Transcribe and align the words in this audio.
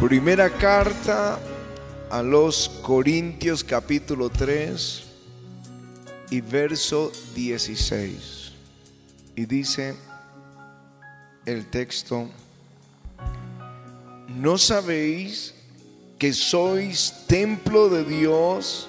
Primera 0.00 0.48
carta 0.48 1.38
a 2.10 2.22
los 2.22 2.70
Corintios 2.80 3.62
capítulo 3.62 4.30
3 4.30 5.02
y 6.30 6.40
verso 6.40 7.12
16. 7.34 8.52
Y 9.36 9.44
dice 9.44 9.94
el 11.44 11.66
texto, 11.66 12.30
¿no 14.28 14.56
sabéis 14.56 15.54
que 16.18 16.32
sois 16.32 17.26
templo 17.26 17.90
de 17.90 18.04
Dios 18.04 18.88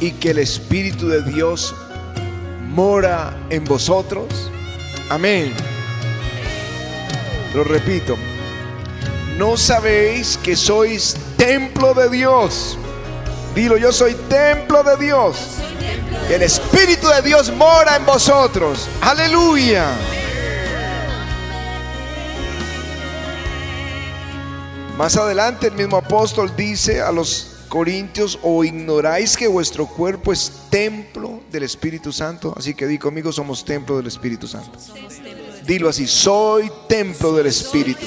y 0.00 0.12
que 0.12 0.30
el 0.30 0.38
Espíritu 0.38 1.06
de 1.06 1.22
Dios 1.22 1.74
mora 2.70 3.36
en 3.50 3.66
vosotros? 3.66 4.50
Amén. 5.10 5.52
Lo 7.54 7.62
repito, 7.62 8.16
¿no 9.40 9.56
sabéis 9.56 10.36
que 10.36 10.54
sois 10.54 11.16
templo 11.38 11.94
de 11.94 12.10
Dios? 12.10 12.76
Dilo, 13.54 13.78
yo 13.78 13.90
soy 13.90 14.14
templo 14.28 14.82
de 14.82 14.98
Dios. 14.98 15.54
El 16.28 16.42
Espíritu 16.42 17.08
de 17.08 17.22
Dios 17.22 17.50
mora 17.50 17.96
en 17.96 18.04
vosotros. 18.04 18.86
Aleluya. 19.00 19.86
Más 24.98 25.16
adelante 25.16 25.68
el 25.68 25.72
mismo 25.72 25.96
apóstol 25.96 26.52
dice 26.54 27.00
a 27.00 27.10
los 27.10 27.64
corintios, 27.70 28.38
o 28.42 28.62
ignoráis 28.62 29.38
que 29.38 29.48
vuestro 29.48 29.86
cuerpo 29.86 30.34
es 30.34 30.52
templo 30.68 31.40
del 31.50 31.62
Espíritu 31.62 32.12
Santo. 32.12 32.52
Así 32.54 32.74
que 32.74 32.86
di 32.86 32.98
conmigo, 32.98 33.32
somos 33.32 33.64
templo 33.64 33.96
del 33.96 34.08
Espíritu 34.08 34.46
Santo. 34.46 34.78
Dilo 35.64 35.88
así, 35.88 36.06
soy 36.06 36.70
templo 36.86 37.32
del 37.32 37.46
Espíritu. 37.46 38.04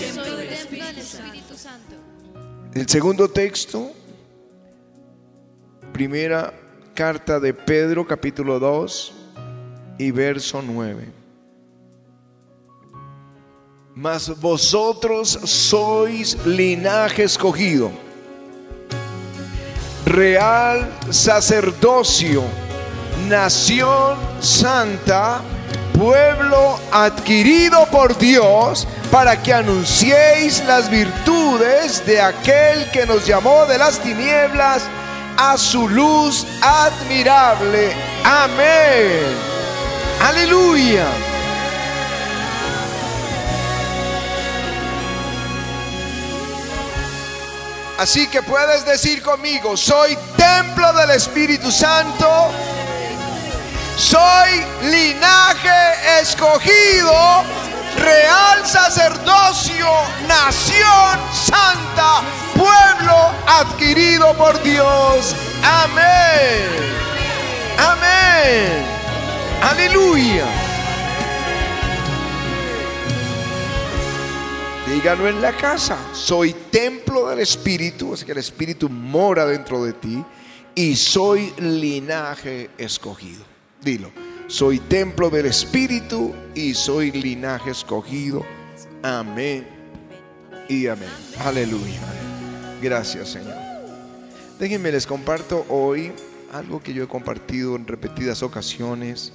El 2.75 2.89
segundo 2.89 3.29
texto, 3.29 3.91
primera 5.91 6.51
carta 6.95 7.39
de 7.39 7.53
Pedro 7.53 8.07
capítulo 8.07 8.59
2 8.59 9.13
y 9.99 10.09
verso 10.09 10.59
9. 10.63 11.07
Mas 13.93 14.39
vosotros 14.39 15.29
sois 15.43 16.35
linaje 16.47 17.25
escogido, 17.25 17.91
real 20.07 20.91
sacerdocio, 21.11 22.41
nación 23.29 24.17
santa, 24.39 25.41
pueblo 25.95 26.79
adquirido 26.91 27.85
por 27.91 28.17
Dios, 28.17 28.87
para 29.13 29.39
que 29.39 29.53
anunciéis 29.53 30.65
las 30.65 30.89
virtudes 30.89 32.03
de 32.03 32.19
aquel 32.19 32.89
que 32.89 33.05
nos 33.05 33.27
llamó 33.27 33.67
de 33.67 33.77
las 33.77 33.99
tinieblas 33.99 34.81
a 35.37 35.55
su 35.55 35.87
luz 35.87 36.47
admirable. 36.63 37.93
Amén. 38.23 39.21
Aleluya. 40.19 41.05
Así 47.99 48.25
que 48.25 48.41
puedes 48.41 48.83
decir 48.83 49.21
conmigo, 49.21 49.77
soy 49.77 50.17
templo 50.35 50.91
del 50.93 51.11
Espíritu 51.11 51.71
Santo, 51.71 52.49
soy 53.95 54.65
linaje 54.89 56.19
escogido, 56.19 57.43
real 57.97 58.65
sacerdocio, 58.65 59.87
nación 60.27 61.19
santa, 61.31 62.21
pueblo 62.55 63.31
adquirido 63.47 64.33
por 64.35 64.61
Dios. 64.63 65.35
Amén. 65.63 66.83
Amén. 67.77 68.85
Aleluya. 69.61 70.45
Dígalo 74.87 75.27
en 75.27 75.41
la 75.41 75.53
casa. 75.53 75.97
Soy 76.13 76.53
templo 76.69 77.29
del 77.29 77.39
Espíritu, 77.39 78.13
así 78.13 78.25
que 78.25 78.33
el 78.33 78.37
Espíritu 78.37 78.89
mora 78.89 79.45
dentro 79.45 79.83
de 79.83 79.93
ti. 79.93 80.23
Y 80.75 80.95
soy 80.95 81.53
linaje 81.57 82.69
escogido. 82.77 83.43
Dilo. 83.81 84.32
Soy 84.47 84.79
templo 84.79 85.29
del 85.29 85.45
Espíritu 85.45 86.33
y 86.53 86.73
soy 86.73 87.11
linaje 87.11 87.71
escogido. 87.71 88.45
Amén. 89.01 89.65
Y 90.67 90.87
amén. 90.87 91.09
Aleluya. 91.39 92.01
Gracias, 92.81 93.29
Señor. 93.29 93.55
Déjenme 94.59 94.91
les 94.91 95.07
comparto 95.07 95.65
hoy 95.69 96.11
algo 96.51 96.83
que 96.83 96.93
yo 96.93 97.03
he 97.03 97.07
compartido 97.07 97.75
en 97.75 97.87
repetidas 97.87 98.43
ocasiones. 98.43 99.31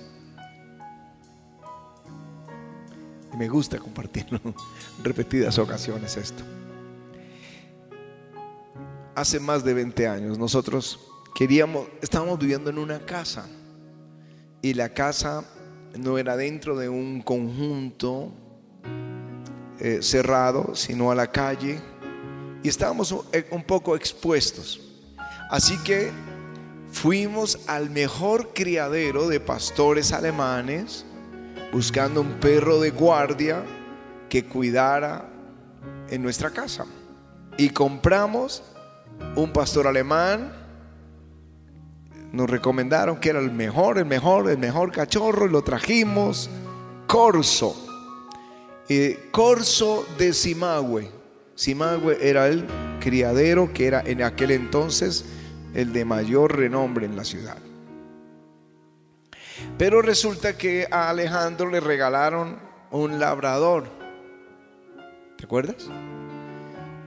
Y 3.32 3.36
me 3.36 3.48
gusta 3.48 3.78
compartirlo 3.78 4.40
en 4.44 5.04
repetidas 5.04 5.58
ocasiones 5.58 6.18
esto. 6.18 6.44
Hace 9.14 9.40
más 9.40 9.64
de 9.64 9.74
20 9.74 10.06
años 10.06 10.38
nosotros 10.38 11.00
queríamos, 11.34 11.88
estábamos 12.02 12.38
viviendo 12.38 12.68
en 12.70 12.78
una 12.78 13.00
casa 13.00 13.48
y 14.62 14.74
la 14.74 14.90
casa 14.90 15.44
no 15.98 16.18
era 16.18 16.36
dentro 16.36 16.76
de 16.76 16.88
un 16.88 17.22
conjunto 17.22 18.32
eh, 19.80 19.98
cerrado, 20.02 20.74
sino 20.74 21.10
a 21.10 21.14
la 21.14 21.30
calle 21.30 21.80
y 22.62 22.68
estábamos 22.68 23.14
eh, 23.32 23.46
un 23.50 23.62
poco 23.62 23.94
expuestos. 23.94 24.80
Así 25.50 25.78
que 25.78 26.10
fuimos 26.90 27.60
al 27.68 27.90
mejor 27.90 28.52
criadero 28.52 29.28
de 29.28 29.40
pastores 29.40 30.12
alemanes 30.12 31.04
buscando 31.72 32.20
un 32.20 32.40
perro 32.40 32.80
de 32.80 32.90
guardia 32.90 33.64
que 34.28 34.44
cuidara 34.44 35.28
en 36.10 36.22
nuestra 36.22 36.50
casa. 36.50 36.86
Y 37.56 37.70
compramos 37.70 38.62
un 39.36 39.52
pastor 39.52 39.86
alemán. 39.86 40.52
Nos 42.32 42.50
recomendaron 42.50 43.18
que 43.18 43.30
era 43.30 43.38
el 43.38 43.50
mejor, 43.50 43.98
el 43.98 44.04
mejor, 44.04 44.50
el 44.50 44.58
mejor 44.58 44.92
cachorro 44.92 45.46
y 45.46 45.50
lo 45.50 45.62
trajimos. 45.62 46.50
Corso. 47.06 47.74
Eh, 48.88 49.28
Corso 49.30 50.06
de 50.18 50.32
Simagüe. 50.32 51.10
Simagüe 51.54 52.18
era 52.20 52.48
el 52.48 52.66
criadero 53.00 53.72
que 53.72 53.86
era 53.86 54.02
en 54.04 54.22
aquel 54.22 54.50
entonces 54.50 55.24
el 55.74 55.92
de 55.92 56.04
mayor 56.04 56.56
renombre 56.56 57.06
en 57.06 57.16
la 57.16 57.24
ciudad. 57.24 57.58
Pero 59.76 60.02
resulta 60.02 60.56
que 60.56 60.86
a 60.90 61.08
Alejandro 61.08 61.70
le 61.70 61.80
regalaron 61.80 62.58
un 62.90 63.18
labrador. 63.18 63.88
¿Te 65.36 65.44
acuerdas? 65.44 65.88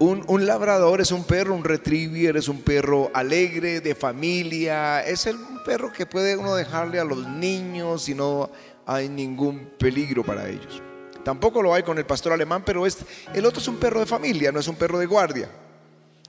Un, 0.01 0.23
un, 0.27 0.47
labrador 0.47 0.99
es 0.99 1.11
un 1.11 1.23
perro, 1.23 1.53
un 1.53 1.63
retriever 1.63 2.35
es 2.35 2.47
un 2.47 2.63
perro 2.63 3.11
alegre, 3.13 3.81
de 3.81 3.93
familia. 3.93 5.05
Es 5.05 5.27
el, 5.27 5.35
un 5.35 5.63
perro 5.63 5.93
que 5.93 6.07
puede 6.07 6.35
uno 6.35 6.55
dejarle 6.55 6.99
a 6.99 7.03
los 7.03 7.27
niños 7.27 8.09
y 8.09 8.15
no 8.15 8.49
hay 8.87 9.09
ningún 9.09 9.73
peligro 9.77 10.23
para 10.23 10.49
ellos. 10.49 10.81
Tampoco 11.23 11.61
lo 11.61 11.71
hay 11.75 11.83
con 11.83 11.99
el 11.99 12.07
pastor 12.07 12.33
alemán, 12.33 12.63
pero 12.65 12.87
es, 12.87 12.97
el 13.31 13.45
otro 13.45 13.61
es 13.61 13.67
un 13.67 13.75
perro 13.75 13.99
de 13.99 14.07
familia, 14.07 14.51
no 14.51 14.59
es 14.59 14.67
un 14.67 14.75
perro 14.75 14.97
de 14.97 15.05
guardia. 15.05 15.51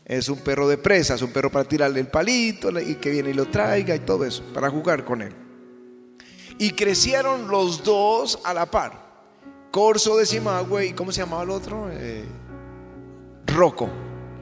Es 0.05 0.29
un 0.29 0.41
perro 0.41 0.69
de 0.69 0.77
presa, 0.77 1.15
es 1.15 1.23
un 1.23 1.33
perro 1.33 1.51
para 1.51 1.67
tirarle 1.67 2.01
el 2.01 2.09
palito 2.09 2.79
y 2.79 2.97
que 2.97 3.09
viene 3.09 3.31
y 3.31 3.33
lo 3.33 3.47
traiga 3.47 3.97
y 3.97 4.01
todo 4.01 4.27
eso, 4.27 4.43
para 4.53 4.69
jugar 4.69 5.03
con 5.03 5.23
él. 5.23 5.35
Y 6.59 6.73
crecieron 6.73 7.49
los 7.49 7.83
dos 7.83 8.39
a 8.45 8.53
la 8.53 8.67
par. 8.67 9.01
Corso 9.71 10.19
de 10.19 10.27
Simagüe 10.27 10.89
y 10.89 10.93
¿cómo 10.93 11.11
se 11.11 11.23
llamaba 11.23 11.45
el 11.45 11.49
otro? 11.49 11.89
Eh, 11.91 12.27
Rocco. 13.47 13.89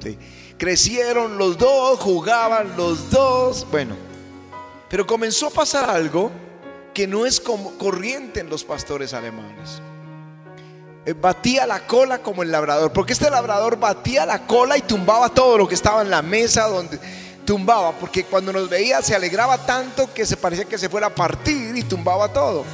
Sí. 0.02 0.18
Crecieron 0.58 1.38
los 1.38 1.56
dos, 1.56 1.98
jugaban 2.00 2.76
los 2.76 3.10
dos. 3.10 3.66
Bueno, 3.70 3.96
pero 4.88 5.06
comenzó 5.06 5.46
a 5.46 5.50
pasar 5.50 5.88
algo 5.88 6.30
que 6.92 7.06
no 7.06 7.24
es 7.24 7.40
como 7.40 7.78
corriente 7.78 8.40
en 8.40 8.50
los 8.50 8.64
pastores 8.64 9.14
alemanes. 9.14 9.80
Eh, 11.06 11.14
batía 11.14 11.66
la 11.66 11.86
cola 11.86 12.18
como 12.18 12.42
el 12.42 12.50
labrador, 12.50 12.92
porque 12.92 13.14
este 13.14 13.30
labrador 13.30 13.78
batía 13.78 14.26
la 14.26 14.46
cola 14.46 14.76
y 14.76 14.82
tumbaba 14.82 15.30
todo 15.30 15.56
lo 15.56 15.66
que 15.66 15.74
estaba 15.74 16.02
en 16.02 16.10
la 16.10 16.20
mesa 16.20 16.68
donde 16.68 16.98
tumbaba, 17.46 17.92
porque 17.92 18.24
cuando 18.24 18.52
nos 18.52 18.68
veía 18.68 19.00
se 19.00 19.14
alegraba 19.14 19.58
tanto 19.64 20.12
que 20.12 20.26
se 20.26 20.36
parecía 20.36 20.66
que 20.66 20.76
se 20.76 20.88
fuera 20.88 21.06
a 21.06 21.14
partir 21.14 21.74
y 21.76 21.82
tumbaba 21.84 22.32
todo. 22.32 22.64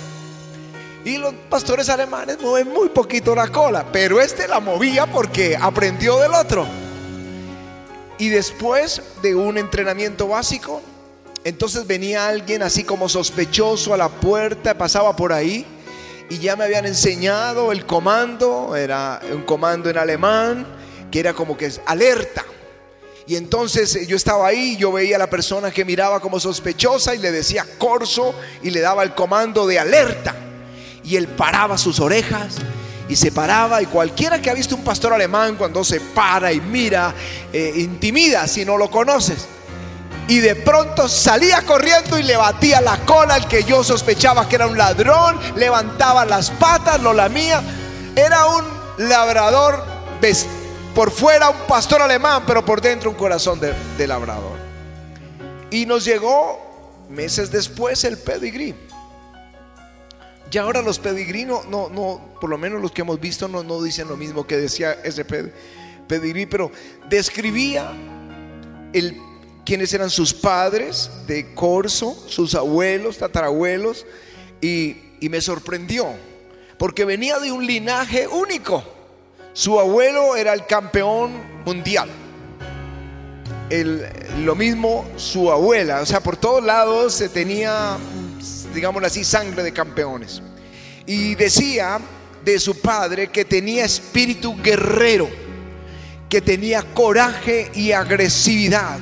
Y 1.06 1.18
los 1.18 1.32
pastores 1.48 1.88
alemanes 1.88 2.36
mueven 2.40 2.74
muy 2.74 2.88
poquito 2.88 3.32
la 3.32 3.46
cola, 3.46 3.86
pero 3.92 4.20
este 4.20 4.48
la 4.48 4.58
movía 4.58 5.06
porque 5.06 5.56
aprendió 5.56 6.18
del 6.18 6.34
otro. 6.34 6.66
Y 8.18 8.28
después 8.28 9.00
de 9.22 9.36
un 9.36 9.56
entrenamiento 9.56 10.26
básico, 10.26 10.82
entonces 11.44 11.86
venía 11.86 12.26
alguien 12.26 12.60
así 12.64 12.82
como 12.82 13.08
sospechoso 13.08 13.94
a 13.94 13.96
la 13.96 14.08
puerta, 14.08 14.76
pasaba 14.76 15.14
por 15.14 15.32
ahí 15.32 15.64
y 16.28 16.38
ya 16.38 16.56
me 16.56 16.64
habían 16.64 16.86
enseñado 16.86 17.70
el 17.70 17.86
comando, 17.86 18.74
era 18.74 19.20
un 19.32 19.42
comando 19.42 19.88
en 19.88 19.98
alemán 19.98 20.66
que 21.12 21.20
era 21.20 21.34
como 21.34 21.56
que 21.56 21.66
es 21.66 21.80
alerta. 21.86 22.44
Y 23.28 23.36
entonces 23.36 23.94
eh, 23.94 24.06
yo 24.06 24.16
estaba 24.16 24.48
ahí, 24.48 24.76
yo 24.76 24.90
veía 24.90 25.14
a 25.14 25.20
la 25.20 25.30
persona 25.30 25.70
que 25.70 25.84
miraba 25.84 26.18
como 26.18 26.40
sospechosa 26.40 27.14
y 27.14 27.18
le 27.18 27.30
decía 27.30 27.64
corso 27.78 28.34
y 28.60 28.70
le 28.70 28.80
daba 28.80 29.04
el 29.04 29.14
comando 29.14 29.68
de 29.68 29.78
alerta. 29.78 30.45
Y 31.06 31.16
él 31.16 31.28
paraba 31.28 31.78
sus 31.78 32.00
orejas 32.00 32.56
y 33.08 33.14
se 33.16 33.30
paraba 33.30 33.80
y 33.80 33.86
cualquiera 33.86 34.42
que 34.42 34.50
ha 34.50 34.54
visto 34.54 34.74
un 34.74 34.82
pastor 34.82 35.12
alemán 35.12 35.54
cuando 35.56 35.84
se 35.84 36.00
para 36.00 36.52
y 36.52 36.60
mira, 36.60 37.14
eh, 37.52 37.72
intimida 37.76 38.46
si 38.48 38.64
no 38.64 38.76
lo 38.76 38.90
conoces. 38.90 39.46
Y 40.28 40.40
de 40.40 40.56
pronto 40.56 41.08
salía 41.08 41.62
corriendo 41.62 42.18
y 42.18 42.24
le 42.24 42.36
batía 42.36 42.80
la 42.80 42.98
cola 43.06 43.34
al 43.34 43.46
que 43.46 43.62
yo 43.62 43.84
sospechaba 43.84 44.48
que 44.48 44.56
era 44.56 44.66
un 44.66 44.76
ladrón, 44.76 45.38
levantaba 45.54 46.24
las 46.24 46.50
patas, 46.50 47.00
lo 47.00 47.12
lamía. 47.12 47.62
Era 48.16 48.46
un 48.46 48.64
labrador 48.98 49.96
por 50.94 51.10
fuera 51.10 51.50
un 51.50 51.58
pastor 51.68 52.02
alemán, 52.02 52.42
pero 52.46 52.64
por 52.64 52.80
dentro 52.80 53.10
un 53.10 53.16
corazón 53.16 53.60
de, 53.60 54.06
labrador. 54.06 54.58
Y 55.70 55.86
nos 55.86 56.04
llegó 56.04 57.04
meses 57.08 57.50
después 57.50 58.02
el 58.04 58.18
pedigrí. 58.18 58.74
Y 60.50 60.58
ahora 60.58 60.80
los 60.80 60.98
pedigrí 60.98 61.44
no, 61.44 61.64
no, 61.64 62.20
por 62.40 62.48
lo 62.48 62.56
menos 62.56 62.80
los 62.80 62.92
que 62.92 63.02
hemos 63.02 63.20
visto 63.20 63.46
no, 63.46 63.82
dicen 63.82 64.08
lo 64.08 64.16
mismo 64.16 64.46
que 64.46 64.56
decía 64.56 64.92
ese 65.04 65.24
pedigrí, 66.06 66.46
pero 66.46 66.70
describía 67.10 67.92
quiénes 69.64 69.92
eran 69.92 70.08
sus 70.08 70.32
padres 70.32 71.10
de 71.26 71.52
Corso, 71.52 72.16
sus 72.26 72.54
abuelos, 72.54 73.18
tatarabuelos, 73.18 74.06
y 74.62 74.96
me 75.20 75.40
sorprendió, 75.40 76.06
porque 76.78 77.04
venía 77.04 77.38
de 77.38 77.52
un 77.52 77.66
linaje 77.66 78.26
único. 78.26 78.82
Su 79.56 79.80
abuelo 79.80 80.36
era 80.36 80.52
el 80.52 80.66
campeón 80.66 81.32
mundial. 81.64 82.10
lo 84.44 84.54
mismo 84.54 85.06
su 85.16 85.50
abuela, 85.50 86.02
o 86.02 86.06
sea, 86.06 86.20
por 86.20 86.36
todos 86.36 86.62
lados 86.62 87.14
se 87.14 87.30
tenía, 87.30 87.96
digamos 88.76 89.02
así, 89.02 89.24
sangre 89.24 89.64
de 89.64 89.72
campeones. 89.72 90.40
Y 91.06 91.34
decía 91.34 91.98
de 92.44 92.60
su 92.60 92.80
padre 92.80 93.28
que 93.28 93.44
tenía 93.44 93.84
espíritu 93.84 94.56
guerrero, 94.62 95.28
que 96.28 96.40
tenía 96.40 96.82
coraje 96.82 97.70
y 97.74 97.90
agresividad. 97.90 98.98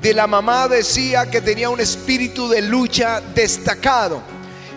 De 0.00 0.14
la 0.14 0.28
mamá 0.28 0.68
decía 0.68 1.28
que 1.28 1.40
tenía 1.40 1.70
un 1.70 1.80
espíritu 1.80 2.48
de 2.48 2.62
lucha 2.62 3.20
destacado 3.34 4.22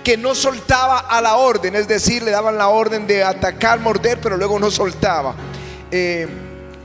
que 0.04 0.18
no 0.18 0.34
soltaba 0.34 1.00
a 1.00 1.22
la 1.22 1.36
orden, 1.36 1.76
es 1.76 1.88
decir, 1.88 2.24
le 2.24 2.32
daban 2.32 2.58
la 2.58 2.70
orden 2.70 3.06
de 3.06 3.24
atacar, 3.24 3.80
morder, 3.80 4.20
pero 4.20 4.36
luego 4.36 4.58
no 4.58 4.72
soltaba. 4.72 5.36
Eh, 5.92 6.28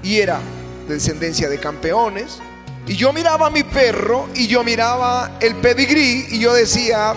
y 0.02 0.18
era 0.18 0.38
de 0.86 0.94
descendencia 0.94 1.48
de 1.48 1.58
campeones. 1.58 2.38
Y 2.86 2.94
yo 2.94 3.12
miraba 3.12 3.46
a 3.46 3.50
mi 3.50 3.62
perro 3.62 4.28
y 4.34 4.46
yo 4.46 4.62
miraba 4.62 5.38
el 5.40 5.56
pedigrí 5.56 6.26
y 6.30 6.38
yo 6.38 6.54
decía, 6.54 7.14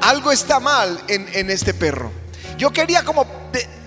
algo 0.00 0.32
está 0.32 0.60
mal 0.60 1.00
en, 1.08 1.50
este 1.50 1.74
perro. 1.74 2.10
Yo 2.56 2.70
quería 2.70 3.04
como 3.04 3.26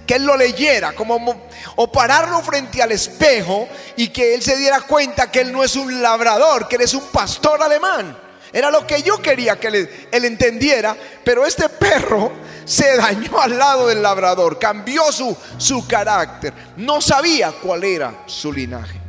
que 0.06 0.16
él 0.16 0.25
lo 0.25 0.36
leyera, 0.36 0.94
como 0.94 1.48
o 1.75 1.92
pararlo 1.92 2.42
frente 2.42 2.81
al 2.81 2.92
espejo 2.92 3.68
y 3.96 4.10
que 4.10 4.34
él 4.34 4.42
se 4.42 4.58
diera 4.58 4.81
cuenta 4.81 5.31
que 5.31 5.42
él 5.42 5.52
no 5.52 5.63
es 5.63 5.75
un 5.75 6.02
labrador, 6.02 6.68
que 6.68 6.75
él 6.75 6.81
es 6.81 6.94
un 6.94 7.08
pastor 7.08 7.62
alemán. 7.62 8.18
Era 8.54 8.69
lo 8.69 8.86
que 8.86 9.02
yo 9.02 9.22
quería 9.22 9.60
que 9.60 9.68
él, 9.68 10.25
entendiera, 10.25 10.96
pero 11.24 11.46
este 11.46 11.69
perro 11.69 12.31
se 12.66 12.98
dañó 12.98 13.40
al 13.40 13.58
lado 13.58 13.88
del 13.88 14.02
labrador, 14.02 14.60
cambió 14.60 15.12
su, 15.12 15.36
su 15.58 15.88
carácter, 15.88 16.54
no 16.78 17.00
sabía 17.02 17.54
cuál 17.54 17.84
era 17.84 18.24
su 18.25 18.52
linaje. 18.52 19.00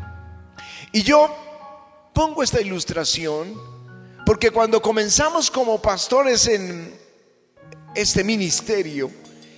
Y 0.92 1.02
yo 1.02 1.34
pongo 2.12 2.42
esta 2.42 2.60
ilustración 2.60 3.71
porque 4.24 4.50
cuando 4.50 4.80
comenzamos 4.80 5.50
como 5.50 5.80
pastores 5.80 6.46
en 6.46 6.94
este 7.94 8.24
ministerio 8.24 9.10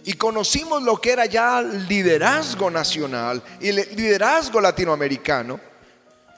y 0.05 0.15
conocimos 0.15 0.83
lo 0.83 1.01
que 1.01 1.13
era 1.13 1.27
ya 1.27 1.63
liderazgo 1.63 2.71
nacional 2.71 3.43
y 3.61 3.73
liderazgo 3.73 4.61
latinoamericano, 4.61 5.61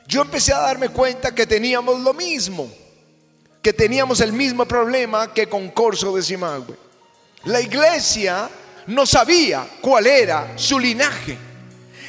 yo 0.06 0.22
empecé 0.22 0.52
a 0.52 0.60
darme 0.60 0.88
cuenta 0.90 1.34
que 1.34 1.46
teníamos 1.46 2.00
lo 2.00 2.14
mismo 2.14 2.70
que 3.66 3.72
teníamos 3.72 4.20
el 4.20 4.32
mismo 4.32 4.64
problema 4.64 5.34
que 5.34 5.48
con 5.48 5.70
Corso 5.70 6.14
de 6.14 6.22
Simagüe. 6.22 6.76
La 7.46 7.60
iglesia 7.60 8.48
no 8.86 9.04
sabía 9.04 9.66
cuál 9.80 10.06
era 10.06 10.52
su 10.54 10.78
linaje. 10.78 11.36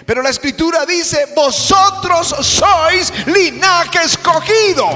Pero 0.06 0.22
la 0.22 0.30
escritura 0.30 0.86
dice, 0.86 1.34
vosotros 1.36 2.28
sois 2.42 3.12
linaje 3.26 4.04
escogido. 4.04 4.88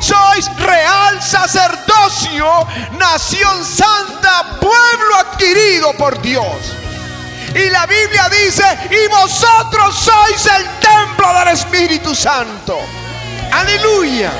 Sois 0.00 0.50
real 0.58 1.22
sacerdocio, 1.22 2.46
nación 2.98 3.64
santa, 3.64 4.58
pueblo 4.60 5.16
adquirido 5.18 5.92
por 5.94 6.20
Dios. 6.20 6.76
Y 7.54 7.68
la 7.70 7.86
Biblia 7.86 8.28
dice, 8.30 8.64
y 8.90 9.08
vosotros 9.08 9.94
sois 9.94 10.46
el 10.46 10.64
templo 10.80 11.38
del 11.38 11.48
Espíritu 11.48 12.14
Santo. 12.14 12.78
Aleluya. 13.52 14.30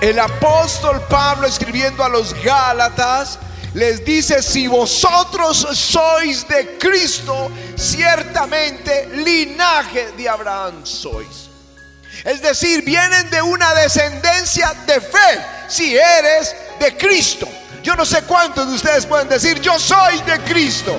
El 0.00 0.18
apóstol 0.18 1.00
Pablo 1.08 1.46
escribiendo 1.46 2.04
a 2.04 2.08
los 2.08 2.34
Gálatas 2.42 3.38
les 3.76 4.02
dice, 4.06 4.42
si 4.42 4.66
vosotros 4.66 5.68
sois 5.74 6.48
de 6.48 6.78
Cristo, 6.78 7.50
ciertamente 7.76 9.06
linaje 9.12 10.12
de 10.16 10.26
Abraham 10.26 10.80
sois. 10.82 11.50
Es 12.24 12.40
decir, 12.40 12.82
vienen 12.86 13.28
de 13.28 13.42
una 13.42 13.74
descendencia 13.74 14.72
de 14.86 14.98
fe, 14.98 15.44
si 15.68 15.94
eres 15.94 16.56
de 16.80 16.96
Cristo. 16.96 17.46
Yo 17.82 17.94
no 17.94 18.06
sé 18.06 18.22
cuántos 18.22 18.66
de 18.66 18.76
ustedes 18.76 19.04
pueden 19.04 19.28
decir, 19.28 19.60
yo 19.60 19.78
soy 19.78 20.22
de 20.22 20.40
Cristo. 20.40 20.96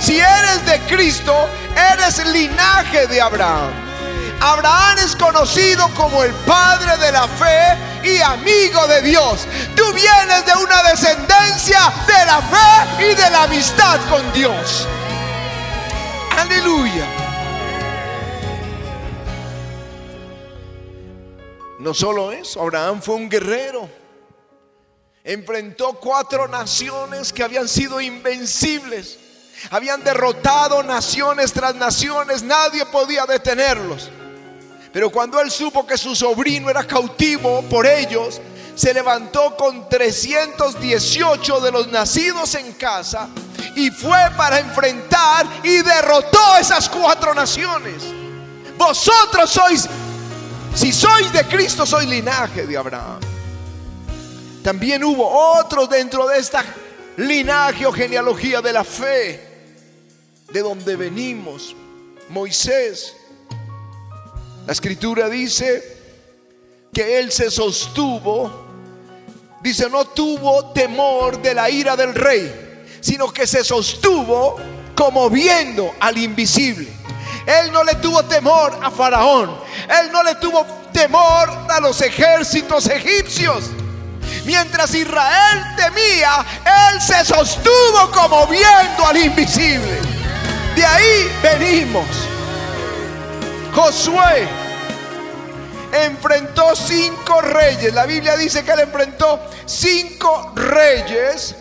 Si 0.00 0.18
eres 0.18 0.66
de 0.66 0.80
Cristo, 0.92 1.48
eres 1.92 2.18
linaje 2.26 3.06
de 3.06 3.20
Abraham. 3.20 3.85
Abraham 4.40 4.98
es 4.98 5.16
conocido 5.16 5.88
como 5.94 6.22
el 6.22 6.32
padre 6.32 6.96
de 6.98 7.12
la 7.12 7.26
fe 7.26 7.76
y 8.02 8.20
amigo 8.20 8.86
de 8.86 9.02
Dios. 9.02 9.46
Tú 9.74 9.84
vienes 9.92 10.46
de 10.46 10.52
una 10.62 10.82
descendencia 10.82 11.80
de 12.06 12.26
la 12.26 12.42
fe 12.42 13.04
y 13.04 13.14
de 13.14 13.30
la 13.30 13.44
amistad 13.44 13.98
con 14.08 14.32
Dios. 14.32 14.86
Aleluya. 16.38 17.06
No 21.78 21.94
solo 21.94 22.32
eso, 22.32 22.60
Abraham 22.60 23.00
fue 23.00 23.14
un 23.14 23.28
guerrero. 23.28 23.88
Enfrentó 25.24 25.94
cuatro 25.94 26.46
naciones 26.46 27.32
que 27.32 27.42
habían 27.42 27.68
sido 27.68 28.00
invencibles. 28.00 29.18
Habían 29.70 30.04
derrotado 30.04 30.82
naciones 30.82 31.52
tras 31.52 31.74
naciones. 31.74 32.42
Nadie 32.42 32.84
podía 32.86 33.26
detenerlos. 33.26 34.10
Pero 34.96 35.10
cuando 35.10 35.38
él 35.42 35.50
supo 35.50 35.86
que 35.86 35.98
su 35.98 36.16
sobrino 36.16 36.70
era 36.70 36.82
cautivo 36.82 37.60
por 37.68 37.86
ellos, 37.86 38.40
se 38.74 38.94
levantó 38.94 39.54
con 39.54 39.90
318 39.90 41.60
de 41.60 41.70
los 41.70 41.88
nacidos 41.88 42.54
en 42.54 42.72
casa 42.72 43.28
y 43.74 43.90
fue 43.90 44.16
para 44.38 44.58
enfrentar 44.58 45.44
y 45.62 45.82
derrotó 45.82 46.56
esas 46.58 46.88
cuatro 46.88 47.34
naciones. 47.34 48.04
Vosotros 48.78 49.50
sois, 49.50 49.86
si 50.74 50.90
sois 50.94 51.30
de 51.30 51.44
Cristo, 51.44 51.84
sois 51.84 52.08
linaje 52.08 52.66
de 52.66 52.78
Abraham. 52.78 53.20
También 54.62 55.04
hubo 55.04 55.28
otros 55.58 55.90
dentro 55.90 56.26
de 56.26 56.38
esta 56.38 56.64
linaje 57.18 57.84
o 57.84 57.92
genealogía 57.92 58.62
de 58.62 58.72
la 58.72 58.82
fe, 58.82 59.46
de 60.50 60.62
donde 60.62 60.96
venimos. 60.96 61.76
Moisés 62.30 63.15
la 64.66 64.72
escritura 64.72 65.28
dice 65.28 65.96
que 66.92 67.18
él 67.18 67.30
se 67.30 67.52
sostuvo, 67.52 68.66
dice, 69.62 69.88
no 69.88 70.06
tuvo 70.06 70.72
temor 70.72 71.40
de 71.40 71.54
la 71.54 71.70
ira 71.70 71.96
del 71.96 72.12
rey, 72.12 72.88
sino 73.00 73.32
que 73.32 73.46
se 73.46 73.62
sostuvo 73.62 74.56
como 74.96 75.30
viendo 75.30 75.94
al 76.00 76.18
invisible. 76.18 76.88
Él 77.46 77.70
no 77.70 77.84
le 77.84 77.94
tuvo 77.96 78.24
temor 78.24 78.76
a 78.82 78.90
Faraón, 78.90 79.56
él 80.00 80.10
no 80.10 80.24
le 80.24 80.34
tuvo 80.34 80.66
temor 80.92 81.48
a 81.68 81.78
los 81.80 82.00
ejércitos 82.00 82.88
egipcios. 82.88 83.66
Mientras 84.44 84.92
Israel 84.94 85.62
temía, 85.76 86.44
él 86.90 87.00
se 87.00 87.24
sostuvo 87.24 88.10
como 88.12 88.48
viendo 88.48 89.06
al 89.06 89.16
invisible. 89.16 90.00
De 90.74 90.84
ahí 90.84 91.30
venimos. 91.40 92.35
Josué 93.76 94.48
enfrentó 95.92 96.74
cinco 96.74 97.42
reyes. 97.42 97.92
La 97.92 98.06
Biblia 98.06 98.34
dice 98.34 98.64
que 98.64 98.72
él 98.72 98.80
enfrentó 98.80 99.38
cinco 99.66 100.52
reyes 100.54 101.54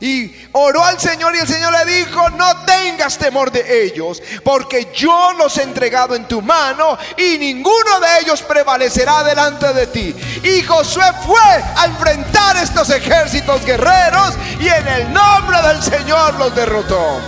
Y 0.00 0.48
oró 0.52 0.84
al 0.84 1.00
Señor 1.00 1.34
y 1.34 1.38
el 1.38 1.48
Señor 1.48 1.72
le 1.72 1.90
dijo, 1.90 2.28
no 2.30 2.66
tengas 2.66 3.16
temor 3.16 3.50
de 3.50 3.84
ellos, 3.84 4.22
porque 4.42 4.90
yo 4.94 5.32
los 5.38 5.56
he 5.56 5.62
entregado 5.62 6.14
en 6.14 6.28
tu 6.28 6.42
mano 6.42 6.98
y 7.16 7.38
ninguno 7.38 7.98
de 8.00 8.18
ellos 8.20 8.42
prevalecerá 8.42 9.24
delante 9.24 9.72
de 9.72 9.86
ti. 9.86 10.14
Y 10.42 10.60
Josué 10.62 11.10
fue 11.24 11.40
a 11.76 11.86
enfrentar 11.86 12.58
estos 12.58 12.90
ejércitos 12.90 13.64
guerreros 13.64 14.34
y 14.60 14.68
en 14.68 14.86
el 14.86 15.12
nombre 15.14 15.62
del 15.62 15.82
Señor 15.82 16.34
los 16.34 16.54
derrotó. 16.54 17.18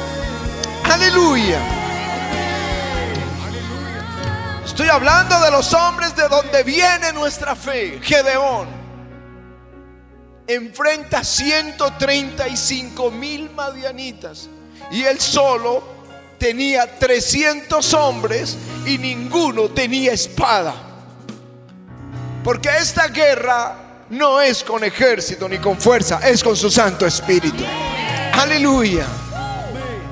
Aleluya. 0.84 1.85
Estoy 4.76 4.90
hablando 4.90 5.40
de 5.40 5.50
los 5.50 5.72
hombres 5.72 6.14
de 6.14 6.28
donde 6.28 6.62
viene 6.62 7.10
nuestra 7.14 7.56
fe. 7.56 7.98
Gedeón 8.02 8.68
enfrenta 10.46 11.24
135 11.24 13.10
mil 13.10 13.48
madianitas 13.52 14.50
y 14.90 15.02
él 15.04 15.18
solo 15.18 15.82
tenía 16.38 16.98
300 16.98 17.94
hombres 17.94 18.58
y 18.84 18.98
ninguno 18.98 19.70
tenía 19.70 20.12
espada. 20.12 20.74
Porque 22.44 22.68
esta 22.68 23.08
guerra 23.08 24.04
no 24.10 24.42
es 24.42 24.62
con 24.62 24.84
ejército 24.84 25.48
ni 25.48 25.56
con 25.56 25.80
fuerza, 25.80 26.20
es 26.22 26.44
con 26.44 26.54
su 26.54 26.70
Santo 26.70 27.06
Espíritu. 27.06 27.64
Aleluya. 28.34 29.06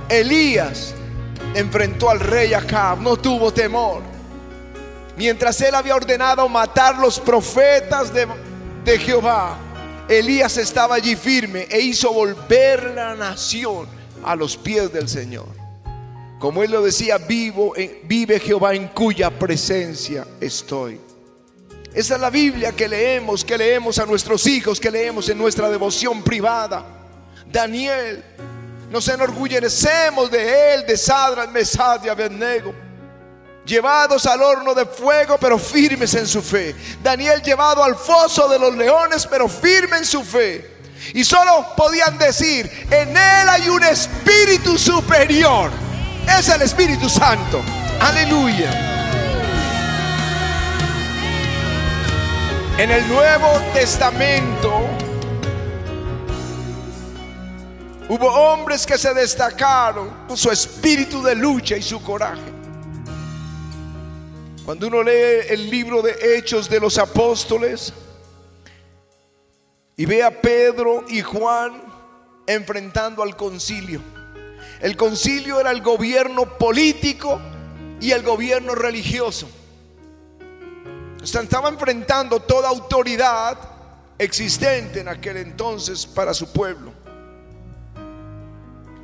Elías 0.08 0.94
enfrentó 1.54 2.08
al 2.08 2.20
rey 2.20 2.54
Acab, 2.54 3.02
no 3.02 3.18
tuvo 3.18 3.52
temor. 3.52 4.13
Mientras 5.16 5.60
él 5.60 5.74
había 5.74 5.94
ordenado 5.94 6.48
matar 6.48 6.98
los 6.98 7.20
profetas 7.20 8.12
de, 8.12 8.26
de 8.84 8.98
Jehová, 8.98 9.56
Elías 10.08 10.56
estaba 10.56 10.96
allí 10.96 11.14
firme 11.14 11.66
e 11.70 11.80
hizo 11.80 12.12
volver 12.12 12.92
la 12.94 13.14
nación 13.14 13.86
a 14.24 14.34
los 14.34 14.56
pies 14.56 14.92
del 14.92 15.08
Señor. 15.08 15.46
Como 16.40 16.62
él 16.62 16.72
lo 16.72 16.82
decía, 16.82 17.16
vivo, 17.18 17.74
vive 18.04 18.40
Jehová 18.40 18.74
en 18.74 18.88
cuya 18.88 19.30
presencia 19.30 20.26
estoy. 20.40 21.00
Esa 21.94 22.16
es 22.16 22.20
la 22.20 22.28
Biblia 22.28 22.72
que 22.72 22.88
leemos, 22.88 23.44
que 23.44 23.56
leemos 23.56 24.00
a 24.00 24.06
nuestros 24.06 24.46
hijos, 24.48 24.80
que 24.80 24.90
leemos 24.90 25.28
en 25.28 25.38
nuestra 25.38 25.70
devoción 25.70 26.22
privada. 26.22 26.84
Daniel, 27.46 28.22
nos 28.90 29.08
enorgullecemos 29.08 30.28
de 30.28 30.74
él, 30.74 30.86
de 30.86 30.96
Sadra, 30.96 31.46
Mesad 31.46 32.04
y 32.04 32.08
Abednego 32.08 32.83
llevados 33.64 34.26
al 34.26 34.42
horno 34.42 34.74
de 34.74 34.86
fuego, 34.86 35.38
pero 35.38 35.58
firmes 35.58 36.14
en 36.14 36.26
su 36.26 36.42
fe. 36.42 36.74
Daniel 37.02 37.42
llevado 37.42 37.82
al 37.82 37.96
foso 37.96 38.48
de 38.48 38.58
los 38.58 38.74
leones, 38.74 39.26
pero 39.26 39.48
firme 39.48 39.98
en 39.98 40.04
su 40.04 40.22
fe. 40.22 40.72
Y 41.12 41.24
solo 41.24 41.66
podían 41.76 42.16
decir, 42.16 42.70
en 42.90 43.10
él 43.10 43.48
hay 43.48 43.68
un 43.68 43.82
espíritu 43.84 44.78
superior. 44.78 45.70
Es 46.38 46.48
el 46.48 46.62
Espíritu 46.62 47.08
Santo. 47.08 47.60
Aleluya. 48.00 48.92
En 52.78 52.90
el 52.90 53.06
Nuevo 53.06 53.60
Testamento 53.72 54.88
hubo 58.08 58.26
hombres 58.26 58.84
que 58.84 58.98
se 58.98 59.14
destacaron 59.14 60.26
con 60.26 60.36
su 60.36 60.50
espíritu 60.50 61.22
de 61.22 61.34
lucha 61.34 61.76
y 61.76 61.82
su 61.82 62.02
coraje. 62.02 62.53
Cuando 64.64 64.86
uno 64.86 65.02
lee 65.02 65.46
el 65.50 65.68
libro 65.68 66.00
de 66.00 66.16
Hechos 66.38 66.70
de 66.70 66.80
los 66.80 66.96
Apóstoles 66.96 67.92
y 69.94 70.06
ve 70.06 70.22
a 70.22 70.40
Pedro 70.40 71.04
y 71.06 71.20
Juan 71.20 71.82
enfrentando 72.46 73.22
al 73.22 73.36
concilio. 73.36 74.00
El 74.80 74.96
concilio 74.96 75.60
era 75.60 75.70
el 75.70 75.82
gobierno 75.82 76.56
político 76.56 77.38
y 78.00 78.12
el 78.12 78.22
gobierno 78.22 78.74
religioso. 78.74 79.48
Estaba 81.22 81.68
enfrentando 81.68 82.40
toda 82.40 82.70
autoridad 82.70 83.58
existente 84.16 85.00
en 85.00 85.08
aquel 85.08 85.36
entonces 85.36 86.06
para 86.06 86.32
su 86.32 86.50
pueblo. 86.50 86.90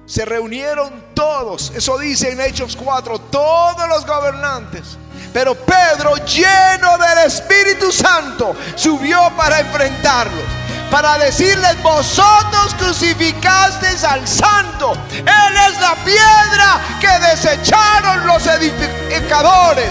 Se 0.07 0.25
reunieron 0.25 1.05
todos, 1.15 1.71
eso 1.77 1.99
dice 1.99 2.31
en 2.31 2.41
Hechos 2.41 2.77
4, 2.77 3.19
todos 3.31 3.89
los 3.91 4.07
gobernantes 4.07 4.97
pero 5.33 5.55
Pedro, 5.55 6.17
lleno 6.25 6.99
del 6.99 7.27
Espíritu 7.27 7.93
Santo, 7.93 8.57
subió 8.75 9.31
para 9.37 9.61
enfrentarlos. 9.61 10.45
Para 10.91 11.19
decirles, 11.19 11.81
vosotros 11.83 12.75
crucificasteis 12.77 14.03
al 14.03 14.27
santo. 14.27 14.93
Él 15.13 15.57
es 15.69 15.81
la 15.81 15.95
piedra 16.05 16.81
que 17.01 17.27
desecharon 17.31 18.27
los 18.27 18.45
edificadores. 18.47 19.91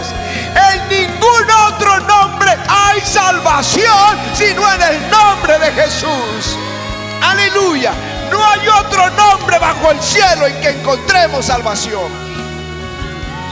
En 0.73 0.89
ningún 0.89 1.51
otro 1.67 2.01
nombre 2.01 2.51
hay 2.67 2.99
salvación 3.01 4.19
sino 4.33 4.73
en 4.73 4.81
el 4.81 5.09
nombre 5.09 5.57
de 5.59 5.71
Jesús. 5.71 6.57
Aleluya. 7.21 7.93
No 8.29 8.45
hay 8.45 8.67
otro 8.67 9.09
nombre 9.11 9.57
bajo 9.57 9.91
el 9.91 10.01
cielo 10.01 10.47
en 10.47 10.59
que 10.59 10.69
encontremos 10.69 11.45
salvación. 11.45 12.11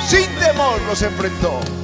Sin 0.07 0.27
temor 0.39 0.81
los 0.81 1.01
enfrentó. 1.01 1.76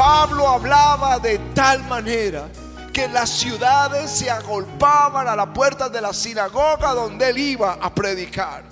Pablo 0.00 0.48
hablaba 0.48 1.18
de 1.18 1.36
tal 1.54 1.84
manera 1.84 2.48
que 2.90 3.06
las 3.08 3.28
ciudades 3.28 4.10
se 4.10 4.30
agolpaban 4.30 5.28
a 5.28 5.36
la 5.36 5.52
puerta 5.52 5.90
de 5.90 6.00
la 6.00 6.14
sinagoga 6.14 6.94
donde 6.94 7.28
él 7.28 7.36
iba 7.36 7.74
a 7.74 7.94
predicar. 7.94 8.64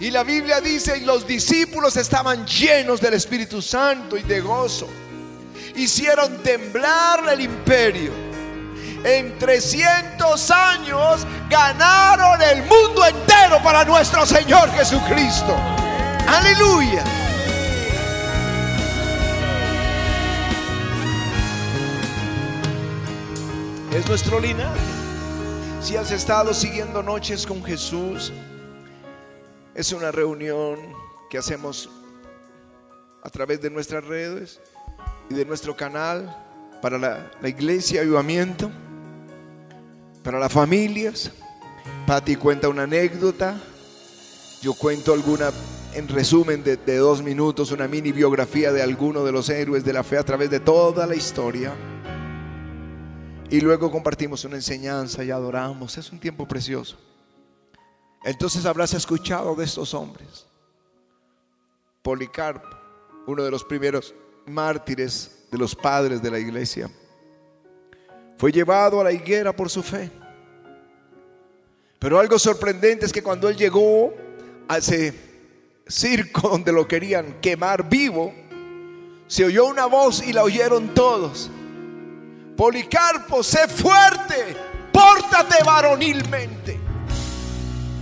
Y 0.00 0.10
la 0.10 0.24
Biblia 0.24 0.62
dice, 0.62 0.96
y 0.96 1.04
los 1.04 1.26
discípulos 1.26 1.98
estaban 1.98 2.46
llenos 2.46 2.98
del 2.98 3.12
Espíritu 3.12 3.60
Santo 3.60 4.16
y 4.16 4.22
de 4.22 4.40
gozo. 4.40 4.88
Hicieron 5.76 6.38
temblar 6.38 7.28
el 7.28 7.42
imperio. 7.42 8.12
En 9.04 9.38
300 9.38 10.50
años 10.50 11.26
ganaron 11.50 12.40
el 12.40 12.62
mundo 12.62 13.04
entero 13.04 13.62
para 13.62 13.84
nuestro 13.84 14.24
Señor 14.24 14.70
Jesucristo. 14.70 15.54
Aleluya. 16.26 17.23
Es 23.94 24.08
nuestro 24.08 24.40
linaje. 24.40 24.80
Si 25.80 25.96
has 25.96 26.10
estado 26.10 26.52
siguiendo 26.52 27.00
Noches 27.00 27.46
con 27.46 27.62
Jesús, 27.62 28.32
es 29.72 29.92
una 29.92 30.10
reunión 30.10 30.80
que 31.30 31.38
hacemos 31.38 31.88
a 33.22 33.30
través 33.30 33.60
de 33.60 33.70
nuestras 33.70 34.04
redes 34.04 34.60
y 35.30 35.34
de 35.34 35.44
nuestro 35.44 35.76
canal 35.76 36.36
para 36.82 36.98
la, 36.98 37.48
iglesia 37.48 38.00
Avivamiento, 38.00 38.68
para 40.24 40.40
las 40.40 40.52
familias. 40.52 41.30
Pati 42.04 42.34
cuenta 42.34 42.68
una 42.68 42.82
anécdota, 42.82 43.60
yo 44.60 44.74
cuento 44.74 45.12
alguna, 45.12 45.52
en 45.94 46.08
resumen 46.08 46.64
de 46.64 46.96
dos 46.96 47.22
minutos, 47.22 47.70
una 47.70 47.86
mini 47.86 48.10
biografía 48.10 48.72
de 48.72 48.82
alguno 48.82 49.24
de 49.24 49.30
los 49.30 49.48
héroes 49.50 49.84
de 49.84 49.92
la 49.92 50.02
fe 50.02 50.18
a 50.18 50.24
través 50.24 50.50
de 50.50 50.58
toda 50.58 51.06
la 51.06 51.14
historia. 51.14 51.72
Y 53.50 53.60
luego 53.60 53.90
compartimos 53.90 54.44
una 54.44 54.56
enseñanza 54.56 55.22
y 55.22 55.30
adoramos. 55.30 55.96
Es 55.98 56.10
un 56.10 56.18
tiempo 56.18 56.46
precioso. 56.48 56.98
Entonces 58.24 58.64
habrás 58.64 58.94
escuchado 58.94 59.54
de 59.54 59.64
estos 59.64 59.92
hombres. 59.92 60.46
Policarpo, 62.02 62.68
uno 63.26 63.44
de 63.44 63.50
los 63.50 63.64
primeros 63.64 64.14
mártires 64.46 65.46
de 65.50 65.58
los 65.58 65.74
padres 65.74 66.22
de 66.22 66.30
la 66.30 66.38
iglesia, 66.38 66.90
fue 68.38 68.50
llevado 68.50 69.00
a 69.00 69.04
la 69.04 69.12
higuera 69.12 69.54
por 69.54 69.70
su 69.70 69.82
fe. 69.82 70.10
Pero 71.98 72.18
algo 72.18 72.38
sorprendente 72.38 73.06
es 73.06 73.12
que 73.12 73.22
cuando 73.22 73.48
él 73.48 73.56
llegó 73.56 74.12
a 74.68 74.78
ese 74.78 75.14
circo 75.86 76.48
donde 76.48 76.72
lo 76.72 76.88
querían 76.88 77.40
quemar 77.40 77.88
vivo, 77.88 78.34
se 79.26 79.44
oyó 79.44 79.66
una 79.66 79.86
voz 79.86 80.26
y 80.26 80.32
la 80.32 80.42
oyeron 80.42 80.94
todos. 80.94 81.50
Policarpo, 82.56 83.42
sé 83.42 83.66
fuerte, 83.68 84.56
pórtate 84.92 85.62
varonilmente. 85.64 86.78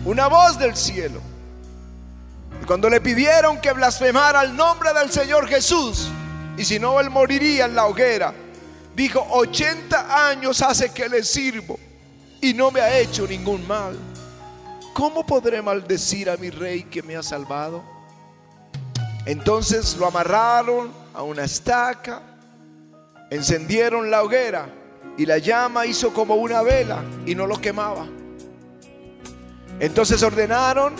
Una 0.04 0.26
voz 0.28 0.58
del 0.58 0.76
cielo. 0.76 1.20
Y 2.60 2.64
cuando 2.64 2.90
le 2.90 3.00
pidieron 3.00 3.60
que 3.60 3.72
blasfemara 3.72 4.42
el 4.42 4.54
nombre 4.54 4.92
del 4.92 5.10
Señor 5.10 5.48
Jesús, 5.48 6.08
y 6.56 6.64
si 6.64 6.78
no, 6.78 7.00
él 7.00 7.08
moriría 7.08 7.64
en 7.64 7.74
la 7.74 7.86
hoguera, 7.86 8.34
dijo, 8.94 9.26
80 9.30 10.28
años 10.28 10.60
hace 10.60 10.92
que 10.92 11.08
le 11.08 11.22
sirvo 11.22 11.78
y 12.40 12.52
no 12.52 12.70
me 12.70 12.80
ha 12.80 12.98
hecho 12.98 13.26
ningún 13.26 13.66
mal. 13.66 13.98
¿Cómo 14.92 15.24
podré 15.24 15.62
maldecir 15.62 16.28
a 16.28 16.36
mi 16.36 16.50
rey 16.50 16.84
que 16.84 17.02
me 17.02 17.16
ha 17.16 17.22
salvado? 17.22 17.82
Entonces 19.24 19.96
lo 19.96 20.06
amarraron 20.06 20.92
a 21.14 21.22
una 21.22 21.44
estaca 21.44 22.20
Encendieron 23.32 24.10
la 24.10 24.22
hoguera 24.22 24.68
y 25.16 25.24
la 25.24 25.38
llama 25.38 25.86
hizo 25.86 26.12
como 26.12 26.34
una 26.34 26.60
vela 26.60 27.02
y 27.24 27.34
no 27.34 27.46
lo 27.46 27.58
quemaba. 27.58 28.06
Entonces 29.80 30.22
ordenaron 30.22 30.92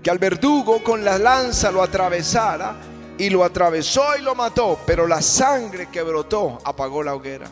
que 0.00 0.10
al 0.10 0.18
verdugo 0.18 0.84
con 0.84 1.04
la 1.04 1.18
lanza 1.18 1.72
lo 1.72 1.82
atravesara 1.82 2.76
y 3.18 3.30
lo 3.30 3.42
atravesó 3.42 4.16
y 4.16 4.22
lo 4.22 4.36
mató, 4.36 4.78
pero 4.86 5.08
la 5.08 5.20
sangre 5.20 5.88
que 5.90 6.04
brotó 6.04 6.60
apagó 6.64 7.02
la 7.02 7.16
hoguera. 7.16 7.50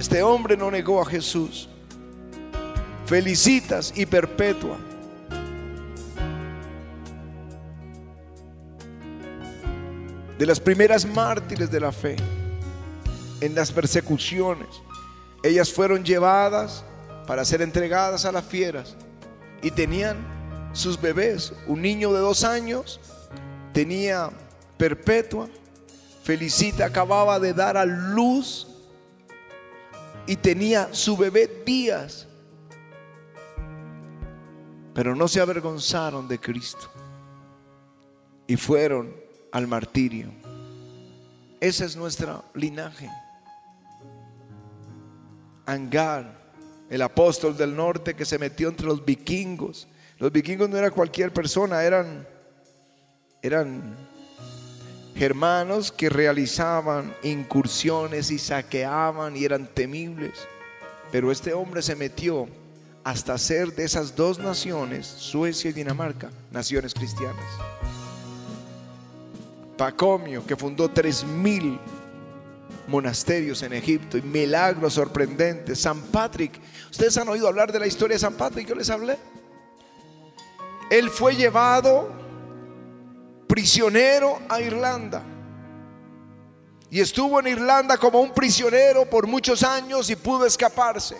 Este 0.00 0.20
hombre 0.20 0.56
no 0.56 0.72
negó 0.72 1.00
a 1.00 1.06
Jesús. 1.06 1.68
Felicitas 3.06 3.92
y 3.94 4.06
perpetua. 4.06 4.76
De 10.44 10.48
las 10.48 10.60
primeras 10.60 11.06
mártires 11.06 11.70
de 11.70 11.80
la 11.80 11.90
fe, 11.90 12.16
en 13.40 13.54
las 13.54 13.72
persecuciones, 13.72 14.68
ellas 15.42 15.72
fueron 15.72 16.04
llevadas 16.04 16.84
para 17.26 17.46
ser 17.46 17.62
entregadas 17.62 18.26
a 18.26 18.32
las 18.32 18.44
fieras 18.44 18.94
y 19.62 19.70
tenían 19.70 20.18
sus 20.74 21.00
bebés. 21.00 21.54
Un 21.66 21.80
niño 21.80 22.12
de 22.12 22.20
dos 22.20 22.44
años 22.44 23.00
tenía 23.72 24.28
perpetua. 24.76 25.48
Felicita 26.24 26.84
acababa 26.84 27.40
de 27.40 27.54
dar 27.54 27.78
a 27.78 27.86
luz 27.86 28.66
y 30.26 30.36
tenía 30.36 30.90
su 30.92 31.16
bebé 31.16 31.62
días. 31.64 32.26
Pero 34.92 35.16
no 35.16 35.26
se 35.26 35.40
avergonzaron 35.40 36.28
de 36.28 36.38
Cristo 36.38 36.90
y 38.46 38.58
fueron 38.58 39.23
al 39.54 39.68
martirio. 39.68 40.32
Ese 41.60 41.84
es 41.84 41.96
nuestro 41.96 42.44
linaje. 42.54 43.08
Angar, 45.64 46.36
el 46.90 47.00
apóstol 47.00 47.56
del 47.56 47.74
norte 47.74 48.14
que 48.14 48.24
se 48.24 48.36
metió 48.36 48.68
entre 48.68 48.86
los 48.86 49.04
vikingos. 49.04 49.86
Los 50.18 50.32
vikingos 50.32 50.68
no 50.68 50.76
eran 50.76 50.90
cualquier 50.90 51.32
persona, 51.32 51.84
eran, 51.84 52.26
eran 53.42 53.96
germanos 55.14 55.92
que 55.92 56.08
realizaban 56.08 57.14
incursiones 57.22 58.32
y 58.32 58.40
saqueaban 58.40 59.36
y 59.36 59.44
eran 59.44 59.68
temibles. 59.68 60.48
Pero 61.12 61.30
este 61.30 61.54
hombre 61.54 61.80
se 61.80 61.94
metió 61.94 62.48
hasta 63.04 63.38
ser 63.38 63.72
de 63.72 63.84
esas 63.84 64.16
dos 64.16 64.40
naciones, 64.40 65.06
Suecia 65.06 65.70
y 65.70 65.74
Dinamarca, 65.74 66.32
naciones 66.50 66.92
cristianas. 66.92 67.46
Pacomio, 69.76 70.46
que 70.46 70.56
fundó 70.56 70.90
tres 70.90 71.24
mil 71.24 71.78
monasterios 72.86 73.62
en 73.62 73.72
Egipto 73.72 74.18
y 74.18 74.22
milagros 74.22 74.94
sorprendentes. 74.94 75.80
San 75.80 76.00
Patrick, 76.02 76.60
ustedes 76.90 77.16
han 77.16 77.28
oído 77.28 77.48
hablar 77.48 77.72
de 77.72 77.78
la 77.78 77.86
historia 77.86 78.14
de 78.14 78.20
San 78.20 78.34
Patrick, 78.34 78.68
yo 78.68 78.74
les 78.74 78.90
hablé. 78.90 79.18
Él 80.90 81.10
fue 81.10 81.34
llevado 81.34 82.10
prisionero 83.46 84.40
a 84.48 84.60
Irlanda. 84.60 85.22
Y 86.90 87.00
estuvo 87.00 87.40
en 87.40 87.48
Irlanda 87.48 87.96
como 87.96 88.20
un 88.20 88.32
prisionero 88.32 89.08
por 89.08 89.26
muchos 89.26 89.62
años 89.64 90.08
y 90.10 90.16
pudo 90.16 90.46
escaparse. 90.46 91.16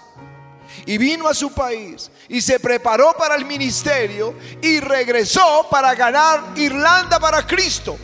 Y 0.86 0.98
vino 0.98 1.28
a 1.28 1.34
su 1.34 1.52
país 1.52 2.10
y 2.28 2.40
se 2.40 2.60
preparó 2.60 3.14
para 3.16 3.34
el 3.34 3.44
ministerio 3.44 4.34
y 4.62 4.80
regresó 4.80 5.66
para 5.70 5.94
ganar 5.94 6.52
Irlanda 6.56 7.18
para 7.18 7.46
Cristo. 7.46 7.96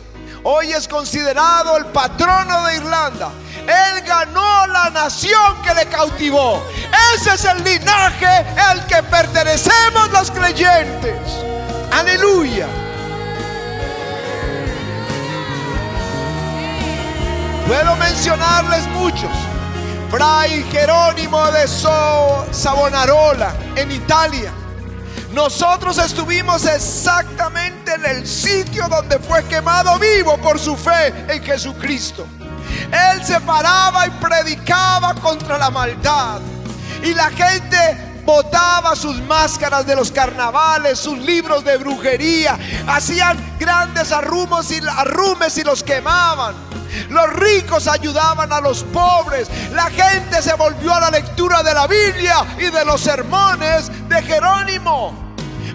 Hoy 0.43 0.73
es 0.73 0.87
considerado 0.87 1.77
el 1.77 1.85
patrono 1.87 2.65
de 2.65 2.77
Irlanda. 2.77 3.29
Él 3.61 4.01
ganó 4.07 4.65
la 4.67 4.89
nación 4.89 5.61
que 5.63 5.73
le 5.75 5.85
cautivó. 5.85 6.63
Ese 7.15 7.35
es 7.35 7.45
el 7.45 7.63
linaje 7.63 8.25
al 8.57 8.87
que 8.87 9.03
pertenecemos 9.03 10.09
los 10.11 10.31
creyentes. 10.31 11.15
Aleluya. 11.91 12.65
Puedo 17.67 17.95
mencionarles 17.97 18.87
muchos. 18.87 19.31
Fray 20.09 20.63
Jerónimo 20.71 21.51
de 21.51 21.67
so 21.67 22.47
Savonarola 22.51 23.53
en 23.75 23.91
Italia. 23.91 24.51
Nosotros 25.33 25.97
estuvimos 25.97 26.65
exactamente 26.65 27.93
en 27.93 28.05
el 28.05 28.27
sitio 28.27 28.87
donde 28.89 29.17
fue 29.19 29.43
quemado 29.45 29.97
vivo 29.97 30.37
por 30.37 30.59
su 30.59 30.75
fe 30.75 31.07
en 31.29 31.41
Jesucristo. 31.41 32.27
Él 32.91 33.23
se 33.23 33.39
paraba 33.41 34.07
y 34.07 34.09
predicaba 34.11 35.13
contra 35.15 35.57
la 35.57 35.69
maldad. 35.69 36.41
Y 37.01 37.13
la 37.13 37.29
gente 37.29 38.21
botaba 38.25 38.95
sus 38.95 39.21
máscaras 39.21 39.85
de 39.85 39.95
los 39.95 40.11
carnavales, 40.11 40.99
sus 40.99 41.17
libros 41.17 41.63
de 41.63 41.77
brujería, 41.77 42.57
hacían 42.87 43.57
grandes 43.57 44.11
arrumos 44.11 44.69
y 44.71 44.79
arrumes 44.85 45.57
y 45.57 45.63
los 45.63 45.81
quemaban. 45.81 46.55
Los 47.09 47.31
ricos 47.33 47.87
ayudaban 47.87 48.51
a 48.51 48.59
los 48.59 48.83
pobres. 48.83 49.49
La 49.71 49.89
gente 49.89 50.41
se 50.41 50.53
volvió 50.55 50.93
a 50.93 50.99
la 50.99 51.09
lectura 51.09 51.63
de 51.63 51.73
la 51.73 51.87
Biblia 51.87 52.45
y 52.57 52.69
de 52.69 52.85
los 52.85 52.99
sermones 52.99 53.89
de 54.09 54.21
Jerónimo. 54.21 55.20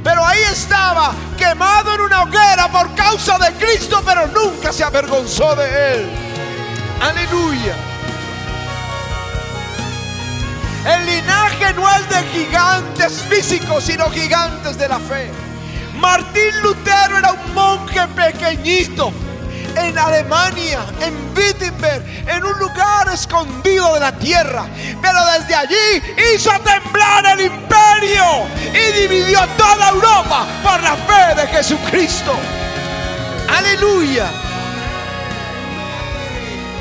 Pero 0.06 0.24
ahí 0.24 0.38
estaba, 0.52 1.12
quemado 1.36 1.92
en 1.96 2.00
una 2.02 2.22
hoguera 2.22 2.70
por 2.70 2.94
causa 2.94 3.36
de 3.38 3.52
Cristo, 3.54 4.00
pero 4.06 4.28
nunca 4.28 4.72
se 4.72 4.84
avergonzó 4.84 5.56
de 5.56 5.94
él. 5.94 6.10
Aleluya. 7.00 7.74
El 10.86 11.06
linaje 11.06 11.74
no 11.74 11.90
es 11.90 12.08
de 12.08 12.22
gigantes 12.28 13.20
físicos, 13.28 13.82
sino 13.82 14.08
gigantes 14.10 14.78
de 14.78 14.88
la 14.88 15.00
fe. 15.00 15.28
Martín 15.98 16.62
Lutero 16.62 17.18
era 17.18 17.32
un 17.32 17.52
monje 17.52 18.06
pequeñito 18.14 19.12
en 19.76 19.98
Alemania, 19.98 20.80
en 21.00 21.14
Wittenberg, 21.36 22.02
en 22.26 22.44
un 22.44 22.58
lugar 22.58 23.08
escondido 23.12 23.94
de 23.94 24.00
la 24.00 24.12
tierra. 24.12 24.66
Pero 25.00 25.18
desde 25.38 25.54
allí 25.54 26.02
hizo 26.34 26.50
temblar 26.60 27.26
el 27.26 27.46
imperio 27.46 28.46
y 28.72 29.00
dividió 29.02 29.40
toda 29.56 29.90
Europa 29.90 30.46
por 30.62 30.82
la 30.82 30.96
fe 30.96 31.40
de 31.40 31.46
Jesucristo. 31.48 32.34
Aleluya. 33.48 34.26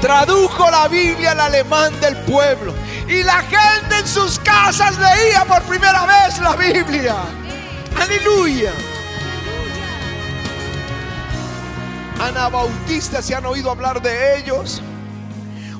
Tradujo 0.01 0.69
la 0.69 0.87
Biblia 0.87 1.31
al 1.31 1.39
alemán 1.39 1.99
del 1.99 2.15
pueblo. 2.17 2.73
Y 3.07 3.23
la 3.23 3.41
gente 3.43 3.99
en 3.99 4.07
sus 4.07 4.39
casas 4.39 4.97
leía 4.97 5.45
por 5.45 5.61
primera 5.63 6.05
vez 6.05 6.39
la 6.39 6.55
Biblia. 6.55 7.15
Aleluya. 8.01 8.71
Anabautistas, 12.19 13.25
¿se 13.25 13.35
han 13.35 13.45
oído 13.45 13.69
hablar 13.69 14.01
de 14.01 14.39
ellos? 14.39 14.81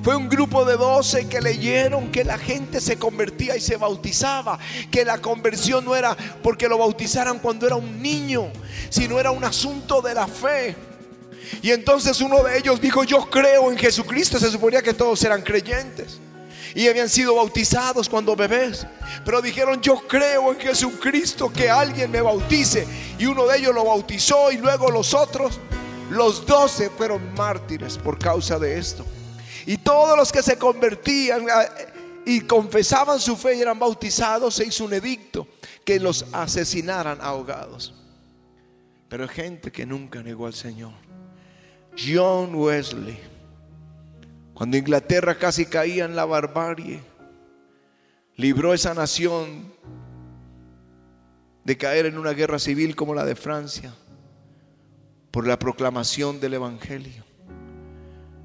Fue 0.04 0.15
un 0.15 0.30
grupo 0.30 0.65
de 0.65 0.78
doce 0.78 1.28
que 1.28 1.41
leyeron 1.41 2.12
que 2.12 2.24
la 2.24 2.38
gente 2.38 2.80
se 2.80 2.98
convertía 2.98 3.56
y 3.56 3.62
se 3.62 3.78
bautizaba, 3.78 4.60
que 4.91 5.04
la 5.04 5.17
conversión 5.17 5.84
no 5.86 5.95
era 5.95 6.15
porque 6.43 6.67
lo 6.67 6.78
bautizaran 6.78 7.39
cuando 7.39 7.65
era 7.65 7.76
un 7.76 8.02
niño, 8.02 8.52
sino 8.89 9.19
era 9.19 9.32
un 9.32 9.43
asunto 9.43 10.02
de 10.02 10.13
la 10.13 10.28
fe. 10.28 10.76
Y 11.62 11.71
entonces 11.71 12.21
uno 12.21 12.43
de 12.43 12.58
ellos 12.58 12.80
dijo, 12.80 13.04
yo 13.04 13.30
creo 13.30 13.71
en 13.71 13.78
Jesucristo, 13.78 14.38
se 14.38 14.52
suponía 14.52 14.84
que 14.84 14.93
todos 14.93 15.24
eran 15.24 15.41
creyentes 15.41 16.19
y 16.76 16.89
habían 16.89 17.10
sido 17.10 17.36
bautizados 17.36 18.10
cuando 18.10 18.36
bebés. 18.36 18.86
Pero 19.24 19.41
dijeron, 19.41 19.82
yo 19.82 19.95
creo 20.08 20.52
en 20.52 20.60
Jesucristo, 20.60 21.52
que 21.52 21.69
alguien 21.69 22.12
me 22.12 22.21
bautice. 22.21 22.86
Y 23.17 23.26
uno 23.26 23.48
de 23.48 23.58
ellos 23.58 23.74
lo 23.74 23.86
bautizó 23.86 24.52
y 24.52 24.58
luego 24.58 24.91
los 24.91 25.13
otros, 25.13 25.60
los 26.10 26.46
doce 26.46 26.89
fueron 26.89 27.34
mártires 27.36 27.98
por 27.98 28.18
causa 28.18 28.60
de 28.60 28.78
esto. 28.78 29.06
Y 29.65 29.78
todos 29.78 30.18
los 30.18 30.32
que 30.32 30.44
se 30.44 30.58
convertían 30.58 31.46
y 32.26 32.41
confesaban 32.41 33.20
su 33.20 33.36
fe 33.36 33.56
y 33.56 33.62
eran 33.62 33.80
bautizados, 33.80 34.56
se 34.56 34.65
hizo 34.65 34.86
un 34.86 34.94
edicto 34.94 35.48
que 35.84 36.00
los 36.00 36.26
asesinaran 36.32 37.20
ahogados. 37.22 37.94
Pero 39.10 39.28
gente 39.28 39.72
que 39.72 39.86
nunca 39.86 40.22
negó 40.22 40.48
al 40.48 40.54
Señor. 40.54 40.94
John 41.98 42.54
Wesley 42.56 43.36
cuando 44.56 44.78
Inglaterra 44.78 45.38
casi 45.38 45.65
caía 45.65 46.06
en 46.06 46.15
la 46.15 46.24
barbarie, 46.24 47.02
libró 48.38 48.74
esa 48.74 48.94
nación 48.94 49.74
de 51.65 51.78
caer 51.78 52.06
en 52.06 52.18
una 52.18 52.32
guerra 52.32 52.58
civil 52.58 52.96
como 52.96 53.13
la 53.13 53.26
de 53.26 53.36
Francia 53.36 53.94
por 55.36 55.45
la 55.45 55.60
proclamación 55.60 56.39
del 56.39 56.54
Evangelio. 56.54 57.26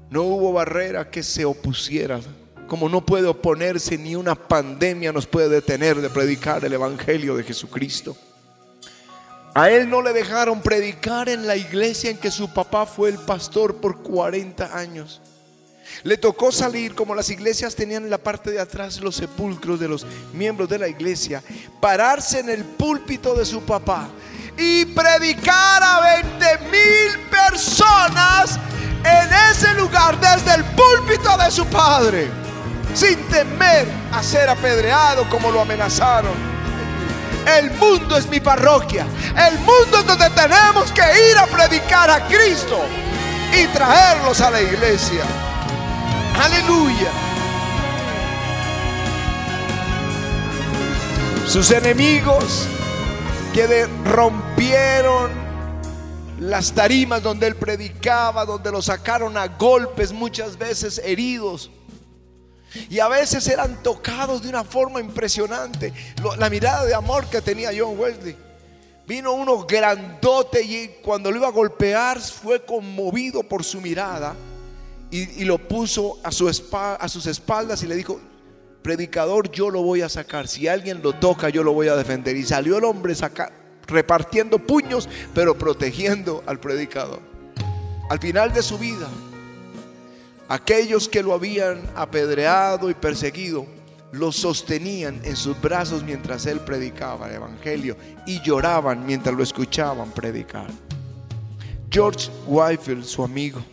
No 0.09 0.23
hubo 0.23 0.51
barrera 0.51 1.09
que 1.09 1.23
se 1.23 1.45
opusiera, 1.45 2.19
como 2.67 2.89
no 2.89 3.05
puede 3.05 3.27
oponerse 3.27 3.97
ni 3.97 4.13
una 4.13 4.35
pandemia 4.35 5.13
nos 5.13 5.25
puede 5.25 5.47
detener 5.47 6.01
de 6.01 6.09
predicar 6.09 6.65
el 6.65 6.73
Evangelio 6.73 7.37
de 7.37 7.45
Jesucristo. 7.45 8.17
A 9.53 9.69
él 9.69 9.89
no 9.89 10.01
le 10.01 10.11
dejaron 10.11 10.61
predicar 10.61 11.29
en 11.29 11.47
la 11.47 11.55
iglesia 11.55 12.09
en 12.09 12.17
que 12.17 12.29
su 12.29 12.53
papá 12.53 12.85
fue 12.85 13.07
el 13.07 13.19
pastor 13.19 13.77
por 13.77 14.03
40 14.03 14.77
años. 14.77 15.21
Le 16.03 16.17
tocó 16.17 16.51
salir, 16.51 16.93
como 16.93 17.15
las 17.15 17.29
iglesias 17.29 17.73
tenían 17.73 18.03
en 18.03 18.09
la 18.09 18.17
parte 18.17 18.51
de 18.51 18.59
atrás 18.59 18.99
los 18.99 19.15
sepulcros 19.15 19.79
de 19.79 19.87
los 19.87 20.05
miembros 20.33 20.67
de 20.67 20.79
la 20.79 20.89
iglesia, 20.89 21.41
pararse 21.79 22.41
en 22.41 22.49
el 22.49 22.65
púlpito 22.65 23.33
de 23.33 23.45
su 23.45 23.61
papá 23.61 24.09
y 24.61 24.85
predicar 24.85 25.81
a 25.81 26.01
20 26.21 26.57
mil 26.69 27.19
personas 27.31 28.59
en 29.03 29.33
ese 29.51 29.73
lugar 29.73 30.19
desde 30.19 30.53
el 30.53 30.63
púlpito 30.65 31.35
de 31.37 31.49
su 31.49 31.65
padre, 31.65 32.29
sin 32.93 33.17
temer 33.27 33.87
a 34.13 34.21
ser 34.21 34.49
apedreado 34.49 35.27
como 35.29 35.49
lo 35.51 35.61
amenazaron. 35.61 36.51
El 37.57 37.71
mundo 37.71 38.15
es 38.17 38.27
mi 38.27 38.39
parroquia. 38.39 39.07
El 39.35 39.57
mundo 39.59 39.99
es 39.99 40.05
donde 40.05 40.29
tenemos 40.29 40.91
que 40.91 41.31
ir 41.31 41.37
a 41.39 41.47
predicar 41.47 42.11
a 42.11 42.27
Cristo 42.27 42.85
y 43.51 43.65
traerlos 43.67 44.41
a 44.41 44.51
la 44.51 44.61
iglesia. 44.61 45.23
Aleluya. 46.39 47.09
Sus 51.47 51.71
enemigos 51.71 52.67
que 53.53 53.85
rompieron 54.05 55.29
las 56.39 56.71
tarimas 56.71 57.21
donde 57.21 57.47
él 57.47 57.55
predicaba, 57.55 58.45
donde 58.45 58.71
lo 58.71 58.81
sacaron 58.81 59.35
a 59.35 59.47
golpes, 59.47 60.13
muchas 60.13 60.57
veces 60.57 61.01
heridos. 61.03 61.69
Y 62.89 62.99
a 62.99 63.09
veces 63.09 63.45
eran 63.47 63.83
tocados 63.83 64.41
de 64.41 64.49
una 64.49 64.63
forma 64.63 65.01
impresionante. 65.01 65.93
La 66.37 66.49
mirada 66.49 66.85
de 66.85 66.93
amor 66.93 67.25
que 67.25 67.41
tenía 67.41 67.71
John 67.77 67.99
Wesley. 67.99 68.37
Vino 69.05 69.33
uno 69.33 69.65
grandote 69.65 70.61
y 70.63 70.87
cuando 71.03 71.29
lo 71.29 71.37
iba 71.37 71.47
a 71.49 71.51
golpear 71.51 72.21
fue 72.21 72.63
conmovido 72.63 73.43
por 73.43 73.65
su 73.65 73.81
mirada 73.81 74.33
y, 75.09 75.43
lo 75.43 75.57
puso 75.57 76.19
a, 76.23 76.31
su 76.31 76.47
a 76.47 77.09
sus 77.09 77.25
espaldas 77.25 77.83
y 77.83 77.87
le 77.87 77.95
dijo, 77.95 78.21
predicador, 78.81 79.51
yo 79.51 79.69
lo 79.69 79.81
voy 79.81 80.01
a 80.01 80.09
sacar. 80.09 80.47
Si 80.47 80.67
alguien 80.67 81.01
lo 81.01 81.13
toca, 81.13 81.49
yo 81.49 81.63
lo 81.63 81.73
voy 81.73 81.87
a 81.87 81.95
defender. 81.95 82.35
Y 82.35 82.43
salió 82.43 82.77
el 82.77 82.83
hombre 82.83 83.15
repartiendo 83.87 84.59
puños, 84.59 85.07
pero 85.33 85.57
protegiendo 85.57 86.43
al 86.45 86.59
predicador. 86.59 87.19
Al 88.09 88.19
final 88.19 88.53
de 88.53 88.61
su 88.61 88.77
vida, 88.77 89.07
aquellos 90.49 91.07
que 91.07 91.23
lo 91.23 91.33
habían 91.33 91.81
apedreado 91.95 92.89
y 92.89 92.93
perseguido, 92.93 93.65
lo 94.11 94.31
sostenían 94.31 95.21
en 95.23 95.37
sus 95.37 95.59
brazos 95.61 96.03
mientras 96.03 96.45
él 96.45 96.59
predicaba 96.59 97.29
el 97.29 97.35
Evangelio 97.35 97.95
y 98.25 98.41
lloraban 98.41 99.05
mientras 99.05 99.33
lo 99.35 99.43
escuchaban 99.43 100.11
predicar. 100.11 100.67
George 101.89 102.29
Whitefield, 102.45 103.05
su 103.05 103.23
amigo, 103.23 103.63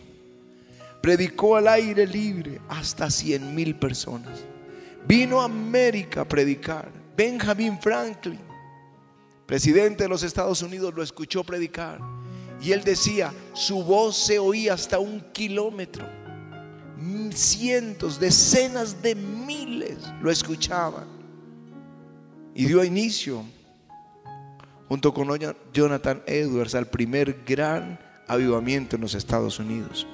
predicó 1.01 1.55
al 1.55 1.67
aire 1.67 2.07
libre 2.07 2.59
hasta 2.69 3.09
100 3.09 3.53
mil 3.53 3.75
personas. 3.75 4.48
Vino 5.07 5.41
a 5.41 5.45
América 5.45 6.21
a 6.21 6.25
predicar. 6.25 6.91
Benjamin 7.15 7.79
Franklin 7.81 8.49
presidente 9.49 10.03
de 10.03 10.09
los 10.09 10.21
Estados 10.21 10.61
Unidos 10.61 10.93
lo 10.93 11.01
escuchó 11.01 11.43
predicar 11.43 11.99
y 12.61 12.71
él 12.71 12.83
decía, 12.83 13.33
su 13.53 13.83
voz 13.83 14.15
se 14.15 14.37
oía 14.37 14.75
hasta 14.75 14.99
un 14.99 15.21
kilómetro. 15.33 16.07
Cientos, 17.33 18.19
decenas 18.19 19.01
de 19.01 19.15
miles 19.15 19.97
lo 20.21 20.29
escuchaban. 20.29 21.07
Y 22.53 22.65
dio 22.65 22.83
inicio, 22.83 23.43
junto 24.87 25.15
con 25.15 25.27
Jonathan 25.73 26.21
Edwards, 26.27 26.75
al 26.75 26.85
primer 26.85 27.43
gran 27.43 27.99
avivamiento 28.27 28.97
en 28.97 29.01
los 29.01 29.15
Estados 29.15 29.57
Unidos. 29.57 30.05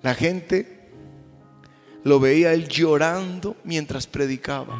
La 0.00 0.14
gente 0.14 0.77
lo 2.04 2.20
veía 2.20 2.52
él 2.52 2.68
llorando 2.68 3.56
mientras 3.64 4.06
predicaba. 4.06 4.76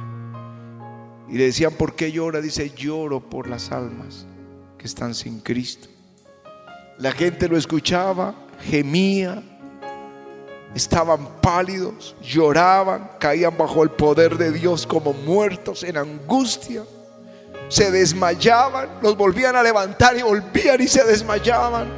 Y 1.28 1.36
le 1.36 1.44
decían, 1.44 1.74
¿por 1.74 1.94
qué 1.94 2.10
llora? 2.10 2.40
Dice, 2.40 2.70
lloro 2.70 3.20
por 3.20 3.48
las 3.48 3.70
almas 3.70 4.26
que 4.78 4.86
están 4.86 5.14
sin 5.14 5.40
Cristo. 5.40 5.88
La 6.98 7.12
gente 7.12 7.48
lo 7.48 7.56
escuchaba, 7.56 8.34
gemía, 8.62 9.42
estaban 10.74 11.40
pálidos, 11.40 12.16
lloraban, 12.22 13.10
caían 13.18 13.56
bajo 13.56 13.82
el 13.82 13.90
poder 13.90 14.36
de 14.36 14.52
Dios 14.52 14.86
como 14.86 15.12
muertos 15.12 15.82
en 15.82 15.96
angustia. 15.96 16.84
Se 17.68 17.90
desmayaban, 17.90 18.88
los 19.02 19.16
volvían 19.16 19.54
a 19.54 19.62
levantar 19.62 20.16
y 20.16 20.22
volvían 20.22 20.80
y 20.80 20.88
se 20.88 21.04
desmayaban 21.04 21.88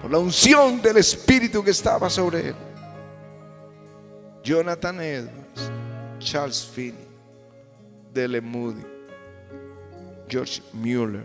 por 0.00 0.10
la 0.10 0.18
unción 0.18 0.80
del 0.80 0.98
Espíritu 0.98 1.64
que 1.64 1.72
estaba 1.72 2.08
sobre 2.08 2.48
él. 2.48 2.54
Jonathan 4.44 5.00
Edwards, 5.00 5.70
Charles 6.20 6.62
Finney. 6.62 7.04
Dele 8.14 8.40
Moody, 8.40 8.86
George 10.28 10.62
Mueller, 10.72 11.24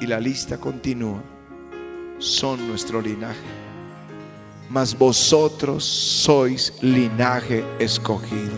y 0.00 0.06
la 0.06 0.20
lista 0.20 0.56
continúa, 0.56 1.20
son 2.20 2.68
nuestro 2.68 3.02
linaje. 3.02 3.40
Mas 4.70 4.96
vosotros 4.96 5.84
sois 5.84 6.72
linaje 6.80 7.64
escogido, 7.80 8.56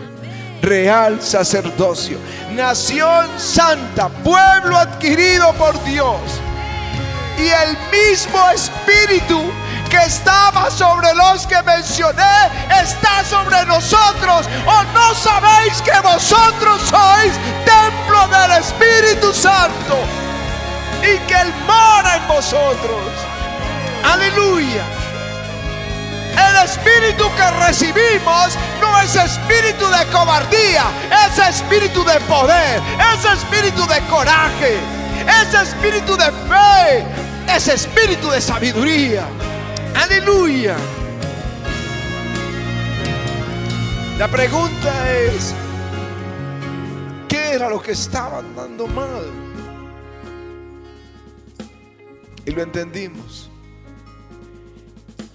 real 0.61 1.19
sacerdocio, 1.19 2.19
nación 2.55 3.27
santa, 3.39 4.09
pueblo 4.23 4.77
adquirido 4.77 5.51
por 5.53 5.73
Dios. 5.85 6.19
Y 7.39 7.47
el 7.47 7.75
mismo 7.91 8.37
Espíritu 8.53 9.41
que 9.91 9.97
estaba 9.97 10.71
sobre 10.71 11.13
los 11.13 11.45
que 11.45 11.61
mencioné 11.63 12.49
está 12.81 13.23
sobre 13.25 13.65
nosotros. 13.65 14.47
¿O 14.65 14.83
no 14.93 15.13
sabéis 15.13 15.81
que 15.81 15.99
vosotros 15.99 16.81
sois 16.89 17.33
templo 17.65 18.27
del 18.29 18.51
Espíritu 18.53 19.33
Santo? 19.33 19.97
Y 21.01 21.17
que 21.27 21.35
Él 21.35 21.53
mora 21.67 22.15
en 22.15 22.27
vosotros. 22.27 23.11
Aleluya. 24.03 24.83
El 26.31 26.65
espíritu 26.65 27.25
que 27.35 27.51
recibimos 27.67 28.57
no 28.79 28.97
es 29.01 29.13
espíritu 29.17 29.85
de 29.89 30.05
cobardía, 30.05 30.85
es 31.27 31.37
espíritu 31.37 32.05
de 32.05 32.17
poder, 32.21 32.81
es 33.13 33.25
espíritu 33.25 33.85
de 33.85 33.99
coraje, 34.09 34.79
es 35.41 35.53
espíritu 35.53 36.15
de 36.15 36.31
fe, 36.47 37.05
es 37.53 37.67
espíritu 37.67 38.29
de 38.29 38.39
sabiduría. 38.39 39.25
Aleluya. 39.95 40.77
La 44.17 44.27
pregunta 44.27 45.11
es, 45.11 45.53
¿qué 47.27 47.53
era 47.53 47.69
lo 47.69 47.81
que 47.81 47.91
estaban 47.91 48.55
dando 48.55 48.87
mal? 48.87 49.25
Y 52.45 52.51
lo 52.51 52.61
entendimos. 52.61 53.49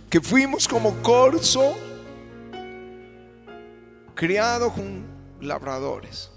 Que 0.09 0.21
fuimos 0.21 0.69
como 0.69 0.95
corzo 1.03 1.75
criado 4.15 4.73
con 4.73 5.05
labradores. 5.41 6.31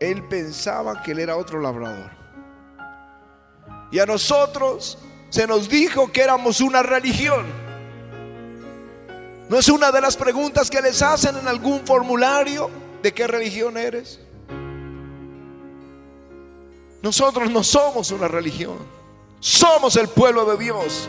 Él 0.00 0.26
pensaba 0.28 1.02
que 1.02 1.12
él 1.12 1.20
era 1.20 1.36
otro 1.36 1.60
labrador. 1.60 2.10
Y 3.92 3.98
a 4.00 4.06
nosotros 4.06 4.98
se 5.34 5.48
nos 5.48 5.68
dijo 5.68 6.12
que 6.12 6.22
éramos 6.22 6.60
una 6.60 6.80
religión. 6.80 7.44
¿No 9.48 9.58
es 9.58 9.68
una 9.68 9.90
de 9.90 10.00
las 10.00 10.16
preguntas 10.16 10.70
que 10.70 10.80
les 10.80 11.02
hacen 11.02 11.36
en 11.36 11.48
algún 11.48 11.84
formulario 11.84 12.70
de 13.02 13.12
qué 13.12 13.26
religión 13.26 13.76
eres? 13.76 14.20
Nosotros 17.02 17.50
no 17.50 17.64
somos 17.64 18.12
una 18.12 18.28
religión, 18.28 18.78
somos 19.40 19.96
el 19.96 20.06
pueblo 20.06 20.44
de 20.44 20.56
Dios. 20.56 21.08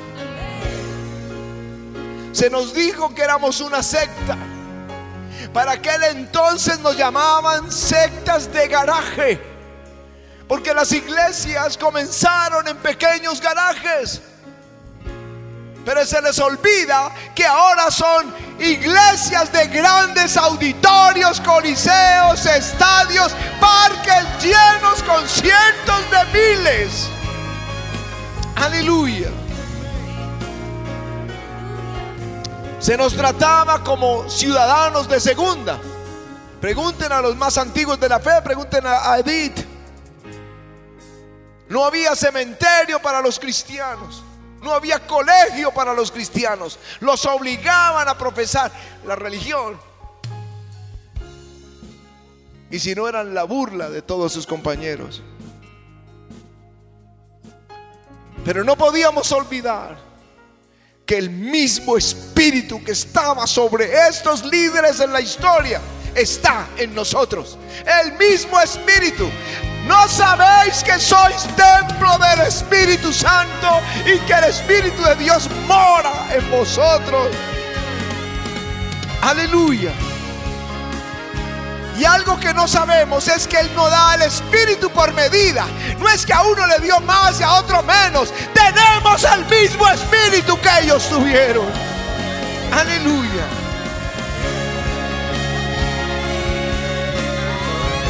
Se 2.32 2.50
nos 2.50 2.74
dijo 2.74 3.14
que 3.14 3.22
éramos 3.22 3.62
una 3.62 3.84
secta. 3.84 4.40
Para 5.54 5.74
aquel 5.74 6.02
entonces 6.02 6.80
nos 6.80 6.98
llamaban 6.98 7.72
sectas 7.72 8.52
de 8.52 8.68
garaje. 8.70 9.55
Porque 10.48 10.74
las 10.74 10.92
iglesias 10.92 11.78
comenzaron 11.78 12.68
en 12.68 12.78
pequeños 12.78 13.42
garajes. 13.42 14.22
Pero 15.84 16.06
se 16.06 16.22
les 16.22 16.40
olvida 16.40 17.12
que 17.36 17.46
ahora 17.46 17.92
son 17.92 18.34
iglesias 18.60 19.52
de 19.52 19.68
grandes 19.68 20.36
auditorios, 20.36 21.40
coliseos, 21.42 22.46
estadios, 22.46 23.36
parques 23.60 24.44
llenos 24.44 25.04
con 25.04 25.28
cientos 25.28 26.02
de 26.10 26.26
miles. 26.40 27.08
Aleluya. 28.56 29.30
Se 32.80 32.98
nos 32.98 33.16
trataba 33.16 33.84
como 33.84 34.30
ciudadanos 34.30 35.08
de 35.08 35.20
segunda. 35.20 35.80
Pregunten 36.62 37.12
a 37.12 37.22
los 37.22 37.36
más 37.36 37.58
antiguos 37.58 38.00
de 38.00 38.10
la 38.10 38.20
fe, 38.20 38.42
pregunten 38.44 38.86
a 38.88 39.18
Edith. 39.20 39.75
No 41.70 41.84
había 41.84 42.16
cementerio 42.16 43.02
para 43.02 43.22
los 43.22 43.40
cristianos. 43.40 44.24
no 44.62 44.74
había 44.74 45.06
colegio 45.06 45.72
para 45.72 45.94
los 45.94 46.12
cristianos, 46.12 46.80
los 47.00 47.24
obligaban 47.28 48.08
a 48.08 48.18
profesar 48.18 48.72
la 49.06 49.16
religión. 49.16 49.80
Y 52.72 52.80
si 52.80 52.96
no 52.96 53.08
eran 53.08 53.36
la 53.36 53.44
burla 53.44 53.92
de 53.92 54.02
todos 54.02 54.34
sus 54.34 54.48
compañeros. 54.48 55.22
Pero 58.44 58.64
no 58.64 58.76
podíamos 58.76 59.32
olvidar 59.32 59.98
que 61.06 61.18
el 61.18 61.30
mismo 61.30 61.96
espíritu 61.96 62.84
que 62.84 62.94
estaba 62.94 63.46
sobre 63.46 64.08
estos 64.08 64.44
líderes 64.44 65.00
en 65.00 65.14
la 65.14 65.22
historia 65.22 65.80
está 66.16 66.68
en 66.78 66.96
nosotros. 66.96 67.58
El 68.02 68.14
mismo 68.14 68.60
espíritu. 68.60 69.30
¿No 69.86 70.08
sabéis 70.08 70.84
que 70.84 71.00
sois 71.00 71.44
templo 71.56 72.18
del 72.18 72.48
Espíritu 72.48 73.14
Santo 73.14 73.82
y 74.06 74.18
que 74.20 74.34
el 74.34 74.46
Espíritu 74.46 75.04
de 75.04 75.16
Dios 75.16 75.50
mora 75.68 76.28
en 76.32 76.50
vosotros? 76.50 77.28
Aleluya. 79.22 79.92
Y 81.98 82.04
algo 82.04 82.38
que 82.40 82.54
no 82.54 82.68
sabemos 82.68 83.28
es 83.28 83.48
que 83.48 83.58
Él 83.58 83.72
no 83.76 83.90
da 83.90 84.16
el 84.16 84.24
Espíritu 84.24 84.90
por 84.90 85.14
medida. 85.14 85.66
No 86.00 86.10
es 86.10 86.26
que 86.26 86.34
a 86.34 86.42
uno 86.42 86.68
le 86.68 86.80
dio 86.80 87.00
más 87.02 87.40
y 87.40 87.44
a 87.44 87.54
otro 87.54 87.82
menos. 87.84 88.34
Tenemos 88.54 89.24
el 89.24 89.46
mismo 89.46 89.88
Espíritu 89.88 90.60
que 90.60 90.70
ellos 90.82 91.08
tuvieron. 91.08 91.66
Aleluya. 92.72 93.46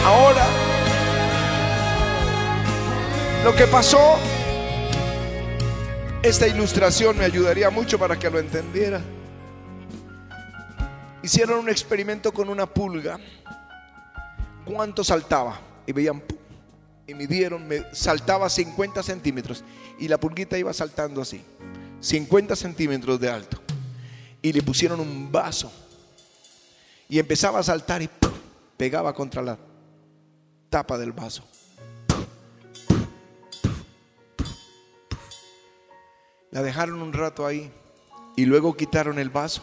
Ahora, 0.06 0.46
lo 3.46 3.56
que 3.56 3.68
pasó, 3.68 4.18
esta 6.24 6.48
ilustración 6.48 7.16
me 7.16 7.26
ayudaría 7.26 7.70
mucho 7.70 8.00
para 8.00 8.18
que 8.18 8.28
lo 8.28 8.40
entendiera. 8.40 9.00
Hicieron 11.22 11.60
un 11.60 11.70
experimento 11.70 12.34
con 12.34 12.50
una 12.50 12.66
pulga 12.66 13.20
cuánto 14.66 15.04
saltaba. 15.04 15.62
Y 15.86 15.92
veían, 15.92 16.24
y 17.06 17.14
midieron, 17.14 17.68
me, 17.68 17.84
saltaba 17.94 18.50
50 18.50 19.04
centímetros. 19.04 19.64
Y 20.00 20.08
la 20.08 20.20
pulguita 20.20 20.58
iba 20.58 20.74
saltando 20.74 21.22
así, 21.22 21.44
50 22.00 22.56
centímetros 22.56 23.20
de 23.20 23.30
alto. 23.30 23.62
Y 24.42 24.54
le 24.54 24.64
pusieron 24.64 25.00
un 25.00 25.32
vaso. 25.32 25.72
Y 27.08 27.20
empezaba 27.20 27.60
a 27.60 27.64
saltar 27.64 28.02
y 28.02 28.10
pegaba 28.76 29.14
contra 29.14 29.44
la 29.44 29.56
tapa 30.72 30.98
del 30.98 31.12
vaso. 31.12 31.44
La 36.56 36.64
dejaron 36.64 37.02
un 37.02 37.12
rato 37.12 37.46
ahí 37.46 37.70
y 38.38 38.46
luego 38.46 38.78
quitaron 38.78 39.20
el 39.20 39.30
vaso 39.30 39.62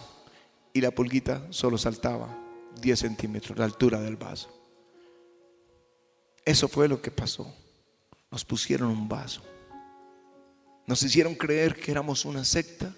y 0.74 0.83
la 0.83 0.90
pulguita 0.90 1.46
solo 1.48 1.78
saltaba 1.78 2.38
10 2.83 2.98
centímetros, 2.98 3.57
la 3.57 3.64
altura 3.64 3.98
del 3.98 4.16
vaso. 4.16 4.50
Eso 6.44 6.68
fue 6.68 6.88
lo 6.88 7.00
que 7.00 7.11
pasó. 7.11 7.50
Nos 8.31 8.44
pusieron 8.44 8.90
un 8.90 9.09
vaso. 9.09 9.40
Nos 10.87 11.02
hicieron 11.02 11.35
creer 11.35 11.76
que 11.76 11.92
éramos 11.92 12.26
una 12.26 12.44
secta 12.44 12.94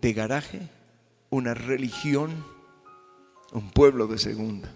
de 0.00 0.12
garaje, 0.14 0.66
una 1.28 1.52
religión, 1.52 2.42
un 3.52 3.70
pueblo 3.70 4.06
de 4.06 4.16
segunda. 4.16 4.72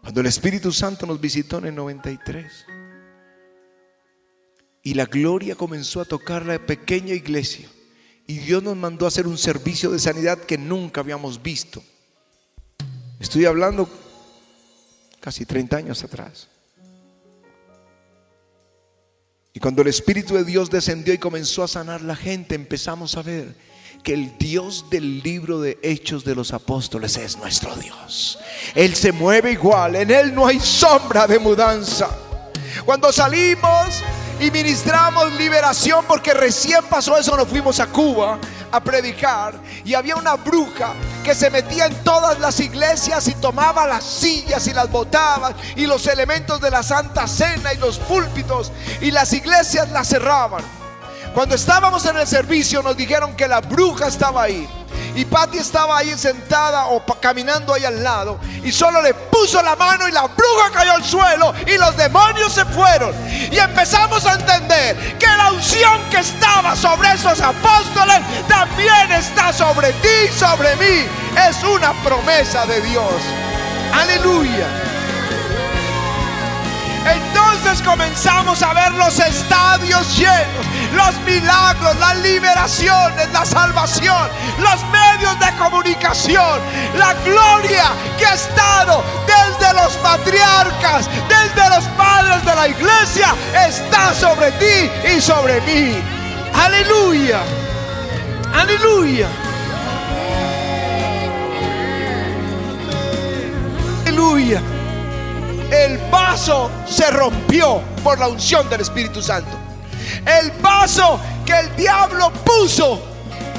Cuando 0.00 0.22
el 0.22 0.28
Espíritu 0.28 0.72
Santo 0.72 1.04
nos 1.04 1.20
visitó 1.20 1.58
en 1.58 1.66
el 1.66 1.74
93 1.74 2.66
y 4.86 4.94
la 4.94 5.06
gloria 5.06 5.56
comenzó 5.56 6.00
a 6.00 6.04
tocar 6.04 6.46
la 6.46 6.64
pequeña 6.64 7.12
iglesia 7.12 7.68
y 8.24 8.38
Dios 8.38 8.62
nos 8.62 8.76
mandó 8.76 9.04
a 9.04 9.08
hacer 9.08 9.26
un 9.26 9.36
servicio 9.36 9.90
de 9.90 9.98
sanidad 9.98 10.38
que 10.38 10.56
nunca 10.56 11.00
habíamos 11.00 11.42
visto. 11.42 11.82
Estoy 13.18 13.46
hablando 13.46 13.88
casi 15.18 15.44
30 15.44 15.76
años 15.76 16.04
atrás. 16.04 16.46
Y 19.52 19.58
cuando 19.58 19.82
el 19.82 19.88
Espíritu 19.88 20.34
de 20.34 20.44
Dios 20.44 20.70
descendió 20.70 21.12
y 21.12 21.18
comenzó 21.18 21.64
a 21.64 21.68
sanar 21.68 22.02
la 22.02 22.14
gente, 22.14 22.54
empezamos 22.54 23.16
a 23.16 23.22
ver 23.22 23.56
que 24.04 24.14
el 24.14 24.38
Dios 24.38 24.88
del 24.88 25.20
libro 25.20 25.60
de 25.60 25.80
Hechos 25.82 26.24
de 26.24 26.36
los 26.36 26.52
Apóstoles 26.52 27.16
es 27.16 27.36
nuestro 27.38 27.74
Dios. 27.74 28.38
Él 28.76 28.94
se 28.94 29.10
mueve 29.10 29.50
igual, 29.50 29.96
en 29.96 30.12
Él 30.12 30.32
no 30.32 30.46
hay 30.46 30.60
sombra 30.60 31.26
de 31.26 31.40
mudanza. 31.40 32.08
Cuando 32.84 33.10
salimos 33.10 34.04
y 34.38 34.50
ministramos 34.50 35.32
liberación, 35.32 36.04
porque 36.06 36.34
recién 36.34 36.84
pasó 36.90 37.16
eso, 37.16 37.36
nos 37.36 37.48
fuimos 37.48 37.80
a 37.80 37.86
Cuba 37.86 38.38
a 38.70 38.80
predicar 38.80 39.54
y 39.84 39.94
había 39.94 40.16
una 40.16 40.34
bruja 40.34 40.92
que 41.24 41.34
se 41.34 41.50
metía 41.50 41.86
en 41.86 41.94
todas 42.04 42.38
las 42.38 42.60
iglesias 42.60 43.28
y 43.28 43.34
tomaba 43.34 43.86
las 43.86 44.04
sillas 44.04 44.66
y 44.66 44.72
las 44.72 44.90
botaba 44.90 45.54
y 45.76 45.86
los 45.86 46.06
elementos 46.06 46.60
de 46.60 46.70
la 46.70 46.82
Santa 46.82 47.26
Cena 47.26 47.72
y 47.72 47.78
los 47.78 47.98
púlpitos 47.98 48.72
y 49.00 49.10
las 49.10 49.32
iglesias 49.32 49.90
las 49.90 50.08
cerraban. 50.08 50.62
Cuando 51.34 51.54
estábamos 51.54 52.04
en 52.06 52.16
el 52.16 52.26
servicio 52.26 52.82
nos 52.82 52.96
dijeron 52.96 53.36
que 53.36 53.48
la 53.48 53.60
bruja 53.60 54.06
estaba 54.06 54.42
ahí. 54.42 54.68
Y 55.14 55.24
Patty 55.24 55.58
estaba 55.58 55.98
ahí 55.98 56.16
sentada 56.16 56.86
o 56.86 57.04
caminando 57.20 57.72
ahí 57.72 57.84
al 57.84 58.02
lado. 58.02 58.38
Y 58.62 58.72
solo 58.72 59.00
le 59.02 59.14
puso 59.14 59.62
la 59.62 59.76
mano 59.76 60.08
y 60.08 60.12
la 60.12 60.22
bruja 60.22 60.70
cayó 60.72 60.92
al 60.92 61.04
suelo. 61.04 61.54
Y 61.66 61.76
los 61.76 61.96
demonios 61.96 62.52
se 62.52 62.64
fueron. 62.66 63.14
Y 63.50 63.58
empezamos 63.58 64.24
a 64.26 64.34
entender 64.34 65.18
que 65.18 65.26
la 65.26 65.52
unción 65.52 66.00
que 66.10 66.18
estaba 66.18 66.76
sobre 66.76 67.12
esos 67.12 67.40
apóstoles 67.40 68.20
también 68.48 69.12
está 69.12 69.52
sobre 69.52 69.92
ti 69.94 70.08
y 70.28 70.38
sobre 70.38 70.76
mí. 70.76 71.06
Es 71.48 71.62
una 71.64 71.92
promesa 72.02 72.66
de 72.66 72.80
Dios. 72.82 73.12
Aleluya. 73.92 74.85
Comenzamos 77.84 78.62
a 78.62 78.72
ver 78.74 78.92
los 78.92 79.18
estadios 79.18 80.16
llenos, 80.16 80.66
los 80.94 81.20
milagros, 81.22 81.96
las 81.98 82.16
liberaciones, 82.18 83.28
la 83.32 83.44
salvación, 83.44 84.28
los 84.58 84.84
medios 84.90 85.38
de 85.40 85.52
comunicación, 85.56 86.60
la 86.96 87.12
gloria 87.24 87.86
que 88.18 88.26
ha 88.26 88.34
estado 88.34 89.02
desde 89.26 89.72
los 89.74 89.92
patriarcas, 89.96 91.08
desde 91.28 91.68
los 91.70 91.84
padres 91.96 92.44
de 92.44 92.54
la 92.54 92.68
iglesia, 92.68 93.34
está 93.66 94.14
sobre 94.14 94.52
ti 94.52 94.90
y 95.16 95.20
sobre 95.20 95.60
mí. 95.62 96.00
Aleluya. 96.54 97.40
Aleluya. 98.54 99.28
Aleluya 104.06 104.75
el 105.70 105.98
vaso 106.10 106.70
se 106.88 107.10
rompió 107.10 107.80
por 108.02 108.18
la 108.18 108.28
unción 108.28 108.68
del 108.68 108.80
Espíritu 108.80 109.22
Santo. 109.22 109.50
El 110.24 110.50
vaso 110.62 111.20
que 111.44 111.58
el 111.58 111.76
diablo 111.76 112.32
puso 112.44 113.02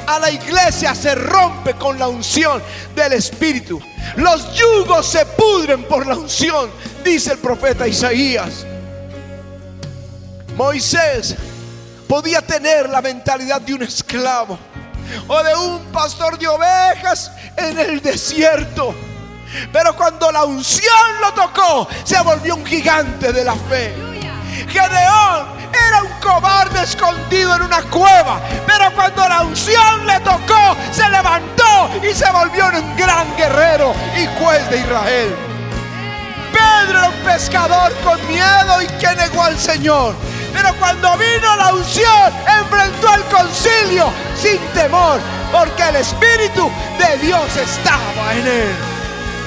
a 0.06 0.18
la 0.18 0.30
iglesia 0.30 0.94
se 0.94 1.14
rompe 1.14 1.74
con 1.74 1.98
la 1.98 2.08
unción 2.08 2.62
del 2.94 3.12
Espíritu. 3.12 3.80
Los 4.16 4.54
yugos 4.54 5.06
se 5.06 5.26
pudren 5.26 5.84
por 5.84 6.06
la 6.06 6.16
unción, 6.16 6.70
dice 7.04 7.32
el 7.32 7.38
profeta 7.38 7.86
Isaías. 7.86 8.64
Moisés 10.56 11.36
podía 12.08 12.40
tener 12.40 12.88
la 12.88 13.02
mentalidad 13.02 13.60
de 13.60 13.74
un 13.74 13.82
esclavo 13.82 14.58
o 15.26 15.42
de 15.42 15.54
un 15.54 15.78
pastor 15.92 16.38
de 16.38 16.48
ovejas 16.48 17.30
en 17.56 17.78
el 17.78 18.00
desierto 18.00 18.94
pero 19.72 19.94
cuando 19.94 20.30
la 20.30 20.44
unción 20.44 21.20
lo 21.20 21.32
tocó, 21.32 21.88
se 22.04 22.20
volvió 22.20 22.56
un 22.56 22.66
gigante 22.66 23.32
de 23.32 23.44
la 23.44 23.54
fe. 23.54 23.94
Gedeón 24.68 25.46
era 25.88 26.02
un 26.02 26.20
cobarde 26.20 26.82
escondido 26.82 27.54
en 27.56 27.62
una 27.62 27.82
cueva, 27.82 28.40
pero 28.66 28.92
cuando 28.94 29.28
la 29.28 29.42
unción 29.42 30.06
le 30.06 30.20
tocó, 30.20 30.76
se 30.92 31.08
levantó 31.08 31.90
y 32.02 32.14
se 32.14 32.30
volvió 32.30 32.66
un 32.66 32.96
gran 32.96 33.36
guerrero 33.36 33.94
y 34.16 34.26
juez 34.38 34.68
de 34.70 34.78
Israel. 34.78 35.36
Pedro 36.52 36.98
era 36.98 37.08
un 37.08 37.24
pescador 37.24 37.92
con 38.02 38.26
miedo 38.26 38.82
y 38.82 38.86
que 38.98 39.14
negó 39.16 39.42
al 39.42 39.58
Señor. 39.58 40.14
Pero 40.52 40.74
cuando 40.76 41.16
vino 41.16 41.56
la 41.56 41.72
unción, 41.72 42.32
enfrentó 42.60 43.08
al 43.10 43.24
concilio 43.26 44.10
sin 44.34 44.58
temor, 44.74 45.20
porque 45.52 45.88
el 45.88 45.96
Espíritu 45.96 46.70
de 46.98 47.18
Dios 47.18 47.56
estaba 47.56 48.32
en 48.34 48.46
él. 48.46 48.97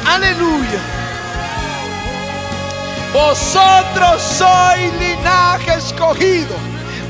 Aleluya. 0.05 0.79
Vosotros 3.13 4.21
sois 4.21 4.93
linaje 4.99 5.73
escogido, 5.73 6.55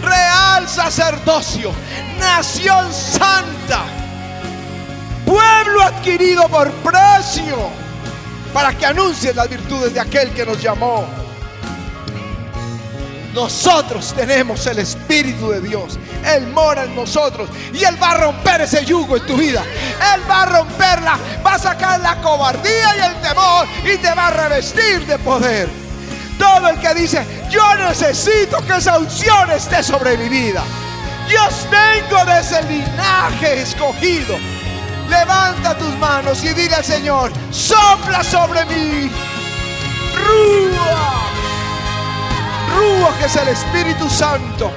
real 0.01 0.67
sacerdocio, 0.67 1.71
nación 2.19 2.91
santa, 2.91 3.85
pueblo 5.25 5.83
adquirido 5.83 6.47
por 6.49 6.71
precio, 6.71 7.69
para 8.51 8.73
que 8.73 8.87
anuncien 8.87 9.35
las 9.35 9.47
virtudes 9.47 9.93
de 9.93 9.99
aquel 9.99 10.31
que 10.31 10.43
nos 10.43 10.59
llamó. 10.59 11.20
Nosotros 13.33 14.13
tenemos 14.13 14.65
el 14.67 14.79
Espíritu 14.79 15.49
de 15.51 15.61
Dios. 15.61 15.97
Él 16.25 16.47
mora 16.47 16.83
en 16.83 16.95
nosotros 16.95 17.49
y 17.73 17.83
Él 17.83 18.01
va 18.01 18.11
a 18.11 18.17
romper 18.17 18.61
ese 18.61 18.83
yugo 18.85 19.17
en 19.17 19.25
tu 19.25 19.37
vida. 19.37 19.63
Él 20.13 20.21
va 20.29 20.43
a 20.43 20.45
romperla, 20.45 21.17
va 21.45 21.55
a 21.55 21.59
sacar 21.59 21.99
la 22.01 22.21
cobardía 22.21 22.97
y 22.97 22.99
el 23.01 23.21
temor 23.21 23.67
y 23.83 23.97
te 23.97 24.13
va 24.13 24.27
a 24.27 24.31
revestir 24.31 25.05
de 25.05 25.17
poder. 25.19 25.69
Todo 26.37 26.69
el 26.69 26.79
que 26.79 26.93
dice, 26.93 27.25
yo 27.49 27.75
necesito 27.75 28.57
que 28.65 28.77
esa 28.77 28.97
unción 28.97 29.49
esté 29.51 29.81
sobre 29.81 30.17
mi 30.17 30.27
vida. 30.27 30.63
Yo 31.29 31.39
vengo 31.69 32.25
de 32.25 32.39
ese 32.41 32.61
linaje 32.63 33.61
escogido. 33.61 34.37
Levanta 35.07 35.77
tus 35.77 35.95
manos 35.97 36.43
y 36.43 36.49
dile 36.53 36.75
al 36.75 36.83
Señor, 36.83 37.31
sopla 37.51 38.23
sobre 38.23 38.65
mí. 38.65 39.09
Rúa. 40.15 41.40
Que 43.19 43.27
es 43.27 43.35
el 43.35 43.49
Espíritu 43.49 44.09
Santo. 44.09 44.71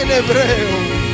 En 0.00 0.08
hebreo. 0.08 1.05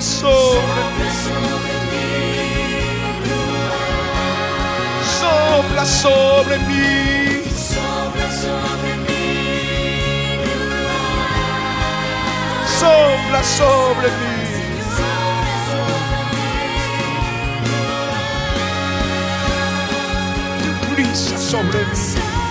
Mí. 0.00 0.60
Sopla 5.20 5.84
sobre 5.84 6.58
mí. 6.58 7.42
Sopla 7.68 8.30
sobre 8.30 8.96
mí. 9.04 9.16
Sopla 12.78 13.42
sobre 13.42 14.08
mí. 14.20 14.36
Tu 20.62 20.94
brisa 20.94 21.38
sobre 21.38 21.84
mí. 21.84 22.45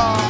Sopla. 0.00 0.29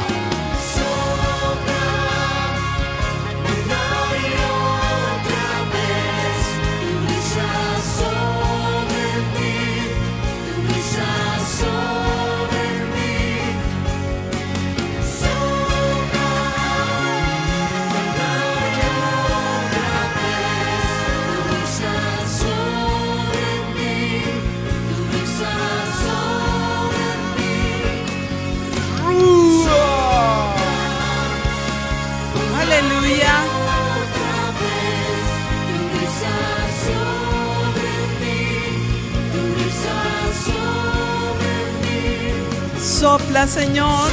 Sopla, 43.11 43.45
Señor. 43.45 44.09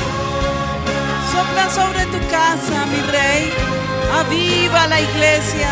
Sopla 1.30 1.70
sobre 1.70 2.04
tu 2.06 2.18
casa, 2.32 2.84
mi 2.90 3.00
rey. 3.12 3.48
Aviva 4.12 4.88
la 4.88 5.00
iglesia. 5.00 5.70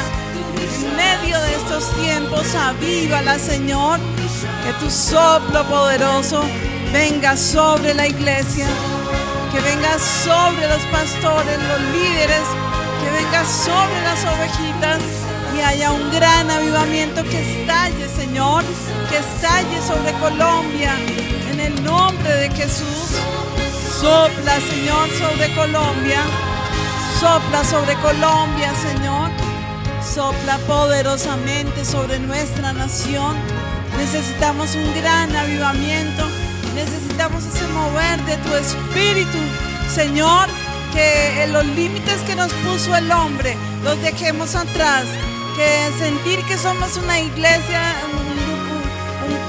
En 0.62 0.96
medio 0.96 1.36
de 1.40 1.54
estos 1.56 1.90
tiempos, 1.96 2.54
avívala, 2.54 3.36
Señor. 3.36 3.98
Que 4.62 4.72
tu 4.74 4.88
soplo 4.88 5.64
poderoso 5.64 6.44
venga 6.92 7.36
sobre 7.36 7.94
la 7.94 8.06
iglesia. 8.06 8.68
Que 9.50 9.58
venga 9.58 9.98
sobre 9.98 10.68
los 10.68 10.82
pastores, 10.92 11.58
los 11.70 11.80
líderes. 11.96 12.46
Que 13.02 13.10
venga 13.10 13.44
sobre 13.44 14.02
las 14.04 14.24
ovejitas. 14.34 15.00
Y 15.56 15.62
haya 15.62 15.90
un 15.90 16.12
gran 16.12 16.48
avivamiento 16.48 17.24
que 17.24 17.40
estalle, 17.40 18.08
Señor. 18.08 18.62
Que 19.10 19.16
estalle 19.16 19.82
sobre 19.84 20.12
Colombia. 20.20 20.94
En 21.58 21.72
el 21.72 21.84
nombre 21.84 22.34
de 22.34 22.50
Jesús. 22.50 23.16
Sopla, 23.98 24.60
Señor, 24.60 25.08
sobre 25.08 25.54
Colombia. 25.54 26.20
Sopla 27.18 27.64
sobre 27.64 27.94
Colombia, 27.94 28.74
Señor. 28.74 29.30
Sopla 30.04 30.58
poderosamente 30.66 31.82
sobre 31.86 32.18
nuestra 32.18 32.74
nación. 32.74 33.36
Necesitamos 33.96 34.74
un 34.74 35.00
gran 35.00 35.34
avivamiento. 35.34 36.24
Necesitamos 36.74 37.42
ese 37.46 37.66
mover 37.68 38.20
de 38.26 38.36
tu 38.36 38.54
espíritu, 38.54 39.38
Señor. 39.90 40.48
Que 40.92 41.46
los 41.50 41.64
límites 41.64 42.20
que 42.26 42.36
nos 42.36 42.52
puso 42.52 42.94
el 42.94 43.10
hombre 43.10 43.56
los 43.82 43.98
dejemos 44.02 44.54
atrás. 44.54 45.06
Que 45.56 45.90
sentir 45.98 46.44
que 46.44 46.58
somos 46.58 46.98
una 46.98 47.18
iglesia, 47.18 47.80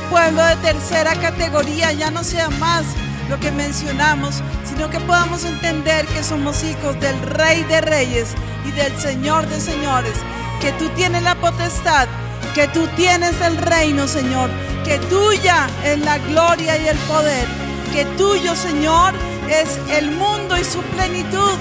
pueblo 0.10 0.44
de 0.46 0.56
tercera 0.58 1.16
categoría 1.16 1.92
ya 1.92 2.12
no 2.12 2.24
sea 2.24 2.50
más 2.50 2.86
lo 3.30 3.40
que 3.40 3.52
mencionamos, 3.52 4.42
sino 4.64 4.90
que 4.90 5.00
podamos 5.02 5.44
entender 5.44 6.06
que 6.08 6.24
somos 6.24 6.64
hijos 6.64 7.00
del 7.00 7.20
Rey 7.22 7.64
de 7.64 7.82
Reyes 7.82 8.30
y 8.66 8.72
del 8.72 8.98
Señor 8.98 9.48
de 9.48 9.60
Señores, 9.60 10.14
que 10.62 10.72
tú 10.74 10.90
tienes 10.90 11.24
la 11.24 11.36
potestad, 11.36 12.08
que 12.56 12.68
tú 12.70 12.88
tienes 12.96 13.40
el 13.42 13.58
reino, 13.58 14.08
Señor, 14.08 14.50
que 14.86 14.98
tuya 15.00 15.68
es 15.84 16.00
la 16.00 16.18
gloria 16.20 16.78
y 16.78 16.88
el 16.88 16.98
poder, 17.00 17.46
que 17.94 18.06
tuyo, 18.18 18.56
Señor, 18.56 19.14
es 19.50 19.78
el 19.90 20.12
mundo 20.12 20.58
y 20.58 20.64
su 20.64 20.82
plenitud. 20.82 21.58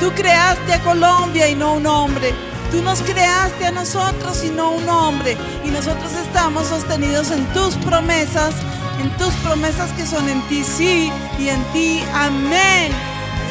Tú 0.00 0.10
creaste 0.12 0.74
a 0.74 0.80
Colombia 0.80 1.48
y 1.48 1.54
no 1.54 1.74
un 1.74 1.86
hombre. 1.86 2.32
Tú 2.70 2.82
nos 2.82 3.02
creaste 3.02 3.66
a 3.66 3.72
nosotros 3.72 4.44
y 4.44 4.50
no 4.50 4.72
un 4.72 4.88
hombre. 4.88 5.36
Y 5.64 5.70
nosotros 5.70 6.12
estamos 6.12 6.68
sostenidos 6.68 7.30
en 7.32 7.44
tus 7.52 7.74
promesas, 7.76 8.54
en 9.00 9.10
tus 9.16 9.34
promesas 9.44 9.90
que 9.92 10.06
son 10.06 10.28
en 10.28 10.40
ti 10.48 10.62
sí 10.62 11.12
y 11.38 11.48
en 11.48 11.62
ti 11.72 12.02
amén. 12.14 12.92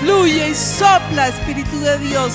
Fluye 0.02 0.50
y 0.50 0.56
sopla, 0.56 1.28
Espíritu 1.28 1.80
de 1.82 1.98
Dios. 2.00 2.34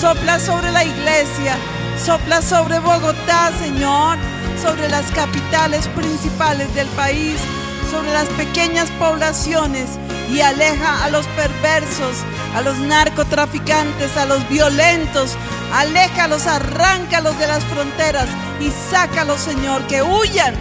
Sopla 0.00 0.40
sobre 0.40 0.72
la 0.72 0.84
iglesia. 0.84 1.56
Sopla 2.04 2.42
sobre 2.42 2.80
Bogotá, 2.80 3.52
Señor. 3.60 4.18
Sobre 4.60 4.88
las 4.88 5.08
capitales 5.12 5.86
principales 5.88 6.74
del 6.74 6.88
país. 6.88 7.36
Sobre 7.92 8.12
las 8.12 8.28
pequeñas 8.30 8.90
poblaciones. 8.98 9.90
Y 10.30 10.40
aleja 10.40 11.04
a 11.04 11.10
los 11.10 11.26
perversos, 11.28 12.16
a 12.54 12.62
los 12.62 12.78
narcotraficantes, 12.78 14.16
a 14.16 14.26
los 14.26 14.48
violentos. 14.48 15.36
Aléjalos, 15.72 16.46
arráncalos 16.46 17.38
de 17.38 17.46
las 17.46 17.64
fronteras 17.64 18.28
y 18.60 18.70
sácalos, 18.90 19.40
Señor, 19.40 19.86
que 19.86 20.02
huyan 20.02 20.54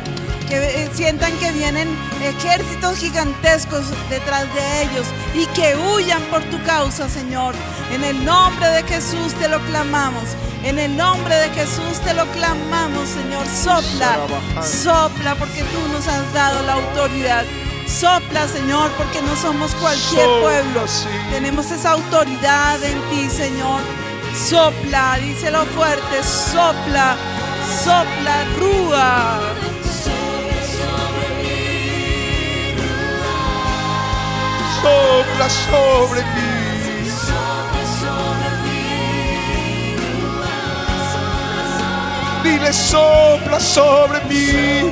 que 0.47 0.83
eh, 0.83 0.89
sientan 0.93 1.31
que 1.37 1.51
vienen 1.51 1.87
ejércitos 2.21 2.97
gigantescos 2.97 3.85
detrás 4.09 4.45
de 4.53 4.83
ellos 4.83 5.07
y 5.33 5.45
que 5.47 5.75
huyan 5.75 6.21
por 6.23 6.43
tu 6.45 6.61
causa, 6.63 7.09
Señor. 7.09 7.55
En 7.91 8.03
el 8.03 8.23
nombre 8.25 8.67
de 8.67 8.83
Jesús 8.83 9.33
te 9.39 9.47
lo 9.47 9.59
clamamos. 9.61 10.23
En 10.63 10.79
el 10.79 10.95
nombre 10.95 11.35
de 11.35 11.49
Jesús 11.49 11.99
te 12.05 12.13
lo 12.13 12.25
clamamos, 12.27 13.09
Señor. 13.09 13.45
Sopla, 13.47 14.17
sopla 14.63 15.35
porque 15.35 15.63
tú 15.63 15.93
nos 15.93 16.07
has 16.07 16.33
dado 16.33 16.63
la 16.63 16.73
autoridad. 16.73 17.43
Sopla, 17.87 18.47
Señor, 18.47 18.91
porque 18.97 19.21
no 19.21 19.35
somos 19.35 19.73
cualquier 19.75 20.27
pueblo. 20.41 20.87
sí. 20.87 21.07
Tenemos 21.31 21.71
esa 21.71 21.91
autoridad 21.91 22.83
en 22.83 22.99
ti, 23.09 23.29
Señor. 23.29 23.81
Sopla, 24.49 25.17
díselo 25.21 25.65
fuerte, 25.67 26.23
sopla, 26.23 27.15
sopla, 27.83 28.45
rúa. 28.57 29.39
Sopla 34.81 35.49
sobre 35.49 36.21
mí. 36.23 36.63
Dile 42.43 42.73
sopla 42.73 43.59
sobre 43.59 44.19
mí. 44.25 44.91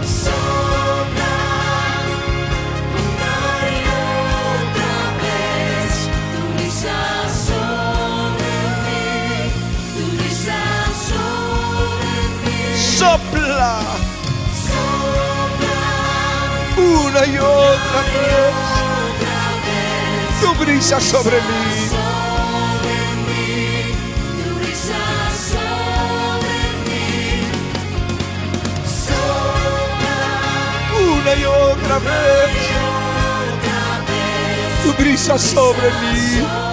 Una 17.21 17.31
y 17.31 17.37
otra 17.37 18.01
vez. 18.13 18.55
Tu 20.41 20.55
brisa 20.55 20.99
sobre 20.99 21.35
mí. 21.35 21.43
Una 31.13 31.35
y 31.35 31.45
otra 31.45 31.99
vez. 31.99 32.57
Tu 34.83 34.93
brisa 34.93 35.37
sobre 35.37 35.91
mí. 35.91 36.70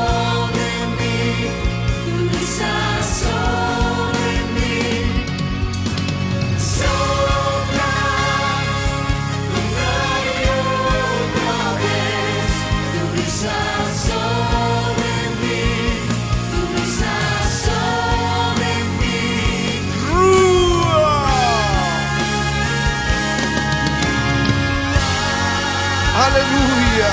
Aleluya. 26.39 27.11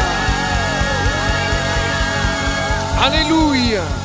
Aleluya. 3.01 3.84
Aviva 3.84 4.05